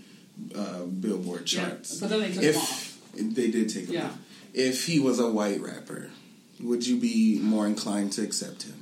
uh, 0.56 0.82
Billboard 0.84 1.52
Yeah, 1.52 1.68
charts. 1.70 1.98
but 2.00 2.08
then 2.10 2.20
they 2.20 2.28
took 2.32 2.42
him 2.42 2.48
if 2.50 2.56
off. 2.56 2.98
they 3.14 3.50
did 3.50 3.68
take 3.68 3.86
him 3.88 3.94
Yeah. 3.94 4.06
off, 4.06 4.18
if 4.54 4.86
he 4.86 5.00
was 5.00 5.18
a 5.18 5.28
white 5.28 5.60
rapper, 5.60 6.10
would 6.60 6.86
you 6.86 6.98
be 7.00 7.38
more 7.42 7.66
inclined 7.66 8.12
to 8.12 8.22
accept 8.22 8.62
him? 8.64 8.74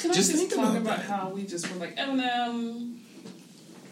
Can 0.00 0.12
Just 0.12 0.30
I 0.30 0.32
just 0.32 0.48
think 0.48 0.54
talk 0.54 0.76
about 0.76 0.98
about, 0.98 1.02
how 1.04 1.28
we 1.30 1.44
just 1.44 1.70
were 1.70 1.76
like 1.78 1.96
Eminem? 1.96 2.96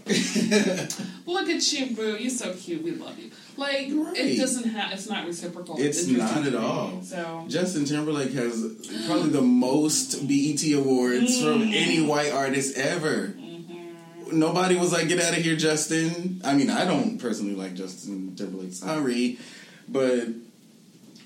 Look 1.26 1.48
at 1.48 1.72
you, 1.72 1.94
boo! 1.94 2.16
You're 2.18 2.30
so 2.30 2.54
cute. 2.54 2.82
We 2.82 2.92
love 2.92 3.18
you. 3.18 3.30
Like 3.56 3.88
Right. 3.92 4.16
it 4.16 4.38
doesn't 4.38 4.68
have. 4.70 4.92
It's 4.92 5.08
not 5.08 5.26
reciprocal. 5.26 5.76
It's 5.78 6.06
interesting 6.08 6.44
not 6.44 6.46
at 6.46 6.54
all. 6.54 7.02
So 7.02 7.44
Justin 7.48 7.84
Timberlake 7.84 8.32
has 8.32 8.62
probably 9.06 9.30
the 9.30 9.42
most 9.42 10.26
BET 10.28 10.62
awards 10.72 11.40
from 11.42 11.62
Mm-hmm. 11.62 11.72
any 11.74 12.00
white 12.00 12.32
artist 12.32 12.76
ever. 12.76 13.34
Nobody 14.30 14.76
was 14.76 14.92
like, 14.92 15.08
"Get 15.08 15.20
out 15.20 15.36
of 15.36 15.42
here, 15.42 15.56
Justin." 15.56 16.40
I 16.44 16.54
mean, 16.54 16.68
I 16.70 16.84
don't 16.84 17.18
personally 17.18 17.54
like 17.54 17.74
Justin 17.74 18.34
Timberlake. 18.36 18.74
Sorry, 18.74 19.38
but 19.88 20.26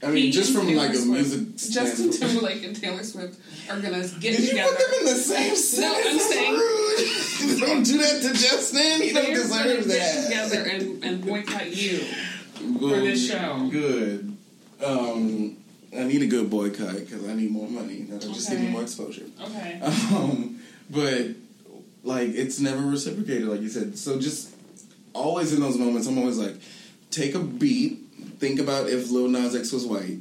I 0.02 0.06
mean, 0.08 0.16
He 0.24 0.30
just 0.32 0.52
from 0.52 0.66
Taylor 0.66 0.82
like 0.82 0.90
a 0.90 0.96
Swift- 0.96 1.08
music 1.10 1.56
Justin 1.72 2.12
standpoint. 2.12 2.20
Timberlake 2.32 2.64
and 2.64 2.76
Taylor 2.80 3.02
Swift 3.04 3.38
are 3.70 3.80
gonna 3.80 4.02
get 4.20 4.20
Did 4.36 4.40
you 4.52 4.62
put 4.62 4.78
them 4.78 4.88
in 5.00 5.04
the 5.06 5.14
same 5.14 5.54
sentence? 5.56 6.06
I'm 6.06 6.18
saying- 6.18 7.58
don't 7.60 7.82
do 7.84 7.98
that 7.98 8.22
to 8.22 8.32
Justin. 8.34 9.00
He 9.02 9.12
don't 9.12 9.32
deserve 9.34 9.86
get 9.86 9.88
that. 9.88 10.24
together 10.24 10.62
and, 10.68 11.04
and 11.04 11.24
boycott 11.24 11.74
you. 11.74 12.04
Well, 12.80 13.00
this 13.00 13.28
show. 13.28 13.68
Good. 13.70 14.36
Um, 14.84 15.56
I 15.96 16.04
need 16.04 16.22
a 16.22 16.26
good 16.26 16.50
boycott 16.50 16.96
because 16.96 17.28
I 17.28 17.34
need 17.34 17.50
more 17.50 17.68
money. 17.68 18.02
That'll 18.02 18.32
just 18.32 18.50
give 18.50 18.60
me 18.60 18.68
more 18.68 18.82
exposure. 18.82 19.26
Okay. 19.40 19.80
Um, 20.12 20.60
but 20.90 21.28
like 22.04 22.28
it's 22.30 22.58
never 22.60 22.82
reciprocated, 22.82 23.44
like 23.46 23.60
you 23.60 23.68
said. 23.68 23.96
So 23.96 24.18
just 24.20 24.50
always 25.14 25.52
in 25.52 25.60
those 25.60 25.78
moments, 25.78 26.06
I'm 26.08 26.18
always 26.18 26.38
like, 26.38 26.56
take 27.10 27.34
a 27.34 27.38
beat. 27.40 28.00
Think 28.42 28.58
about 28.58 28.88
if 28.88 29.08
Lil 29.12 29.28
Nas 29.28 29.54
X 29.54 29.70
was 29.70 29.86
white, 29.86 30.18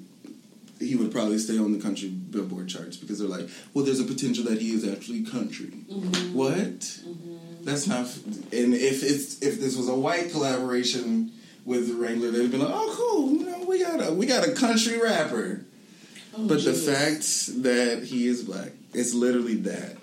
he 0.80 0.96
would 0.96 1.12
probably 1.12 1.40
stay 1.40 1.58
on 1.58 1.74
the 1.74 1.80
country 1.82 2.08
Billboard 2.08 2.70
charts 2.70 2.96
because 2.96 3.18
they're 3.18 3.28
like, 3.28 3.50
well, 3.74 3.84
there's 3.84 4.00
a 4.00 4.04
potential 4.04 4.44
that 4.44 4.62
he 4.62 4.74
is 4.76 4.88
actually 4.88 5.24
country. 5.24 5.72
Mm-hmm. 5.92 6.32
What? 6.36 6.54
Mm-hmm. 6.54 7.66
That's 7.66 7.88
not. 7.88 8.06
And 8.54 8.76
if 8.76 9.02
it's 9.02 9.42
if 9.42 9.60
this 9.60 9.76
was 9.76 9.90
a 9.90 9.96
white 9.96 10.30
collaboration 10.32 11.32
with 11.66 11.90
Wrangler, 11.96 12.30
they'd 12.30 12.52
be 12.52 12.58
like, 12.58 12.70
oh, 12.72 12.96
cool. 12.96 13.32
You 13.40 13.46
know, 13.50 13.66
we 13.68 13.80
got 13.80 14.08
a 14.08 14.14
we 14.14 14.28
got 14.28 14.48
a 14.48 14.52
country 14.52 15.02
rapper. 15.02 15.66
Oh, 16.38 16.48
But 16.48 16.64
the 16.64 16.74
fact 16.74 17.24
that 17.64 18.04
he 18.04 18.28
is 18.28 18.44
black, 18.44 18.70
it's 18.94 19.16
literally 19.16 19.56
that. 19.62 19.98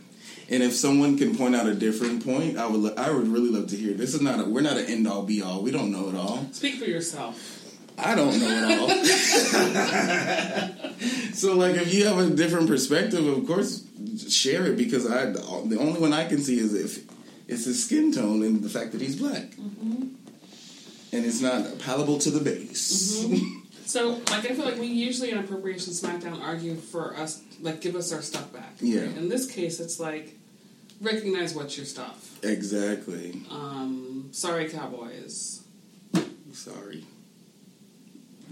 And 0.51 0.63
if 0.63 0.75
someone 0.75 1.17
can 1.19 1.37
point 1.37 1.55
out 1.55 1.67
a 1.69 1.75
different 1.75 2.25
point, 2.25 2.59
I 2.59 2.67
would. 2.67 2.81
lo- 2.81 2.95
I 2.97 3.13
would 3.13 3.29
really 3.29 3.51
love 3.51 3.69
to 3.69 3.77
hear. 3.77 3.95
This 3.95 4.15
is 4.15 4.23
not. 4.23 4.41
A, 4.41 4.45
we're 4.45 4.63
not 4.63 4.77
an 4.77 4.87
end 4.87 5.07
all 5.07 5.23
be 5.23 5.41
all. 5.41 5.63
We 5.63 5.71
don't 5.71 5.93
know 5.93 6.09
it 6.09 6.17
all. 6.17 6.49
Speak 6.53 6.77
for 6.77 6.87
yourself. 6.87 7.58
I 7.99 8.15
don't 8.15 8.39
know 8.39 8.49
it 8.49 8.79
all. 8.79 8.89
so, 11.35 11.57
like, 11.57 11.77
if 11.77 11.93
you 11.93 12.07
have 12.07 12.19
a 12.19 12.31
different 12.31 12.69
perspective, 12.69 13.27
of 13.27 13.47
course, 13.47 13.85
share 14.29 14.67
it 14.67 14.77
because 14.77 15.11
I. 15.11 15.27
The 15.27 15.77
only 15.79 16.01
one 16.01 16.13
I 16.13 16.27
can 16.27 16.39
see 16.39 16.59
is 16.59 16.75
if 16.75 17.05
it's 17.49 17.65
his 17.65 17.85
skin 17.85 18.13
tone 18.13 18.43
and 18.43 18.63
the 18.63 18.69
fact 18.69 18.93
that 18.93 19.01
he's 19.01 19.17
black, 19.17 19.57
and 19.59 20.17
it's 21.13 21.41
not 21.41 21.79
palatable 21.81 22.19
to 22.19 22.31
the 22.31 22.41
base. 22.41 23.27
So, 23.89 24.21
like, 24.31 24.45
I 24.45 24.55
feel 24.55 24.67
like 24.67 24.79
we 24.79 24.87
usually 24.89 25.31
in 25.31 25.39
Appropriation 25.39 25.95
Smackdown 25.95 26.43
argue 26.43 26.75
for 26.75 27.17
us, 27.17 27.41
like, 27.63 27.81
give 27.81 27.97
us 27.97 28.13
our 28.13 28.21
stuff 28.21 28.53
back. 28.53 28.75
Yeah. 28.81 29.01
right? 29.01 29.17
In 29.17 29.31
this 29.31 29.51
case, 29.51 29.81
it's 29.81 29.99
like, 29.99 30.37
recognize 31.01 31.55
what's 31.55 31.75
your 31.75 31.87
stuff. 31.87 32.39
exactly. 32.45 33.41
Um, 33.51 34.29
sorry, 34.33 34.69
Cowboys. 34.69 35.63
Sorry. 36.53 37.03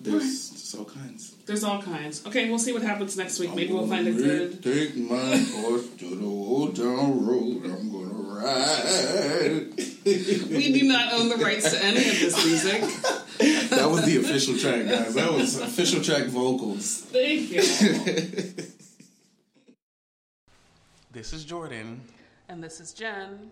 There's 0.03 0.51
just 0.51 0.77
all 0.77 0.85
kinds. 0.85 1.35
There's 1.47 1.65
all 1.65 1.83
kinds. 1.83 2.27
Okay, 2.27 2.49
we'll 2.49 2.59
see 2.59 2.73
what 2.73 2.83
happens 2.83 3.17
next 3.17 3.39
week. 3.39 3.55
Maybe 3.55 3.73
we'll 3.73 3.87
find 3.87 4.07
a 4.07 4.13
good. 4.13 4.63
Take 4.63 4.97
my 4.97 5.37
horse 5.37 5.89
to 5.99 6.15
the 6.15 6.27
old 6.27 6.77
town 6.77 7.27
road. 7.27 7.65
I'm 7.65 7.91
gonna 7.91 8.41
ride. 8.41 9.73
We 10.05 10.73
do 10.73 10.89
not 10.89 11.13
own 11.15 11.29
the 11.29 11.37
rights 11.37 11.71
to 11.73 11.85
any 11.85 11.99
of 11.99 12.21
this 12.21 12.45
music. 12.45 12.81
that 13.71 13.89
was 13.91 14.05
the 14.05 14.19
official 14.19 14.57
track, 14.57 14.87
guys. 14.87 15.15
That 15.15 15.33
was 15.33 15.59
official 15.61 16.03
track 16.03 16.25
vocals. 16.27 17.03
Thank 17.03 17.51
you. 17.51 18.65
This 21.17 21.33
is 21.33 21.47
Jordan. 21.47 22.03
And 22.51 22.63
this 22.63 22.79
is 22.79 22.93
Jen 22.93 23.51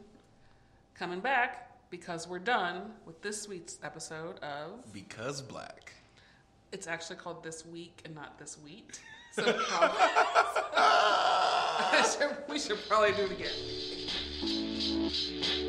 coming 0.94 1.20
back 1.20 1.70
because 1.88 2.28
we're 2.28 2.38
done 2.38 2.92
with 3.06 3.22
this 3.22 3.48
week's 3.48 3.78
episode 3.82 4.38
of. 4.40 4.92
Because 4.92 5.40
black. 5.40 5.94
It's 6.74 6.88
actually 6.88 7.16
called 7.16 7.44
This 7.44 7.64
Week 7.64 8.02
and 8.04 8.16
not 8.16 8.36
This 8.36 8.58
Wheat. 8.58 8.98
So 9.30 9.44
probably, 9.68 9.96
should- 12.02 12.36
we 12.48 12.58
should 12.58 12.78
probably 12.88 13.12
do 13.12 13.26
it 13.26 13.30
again. 15.52 15.63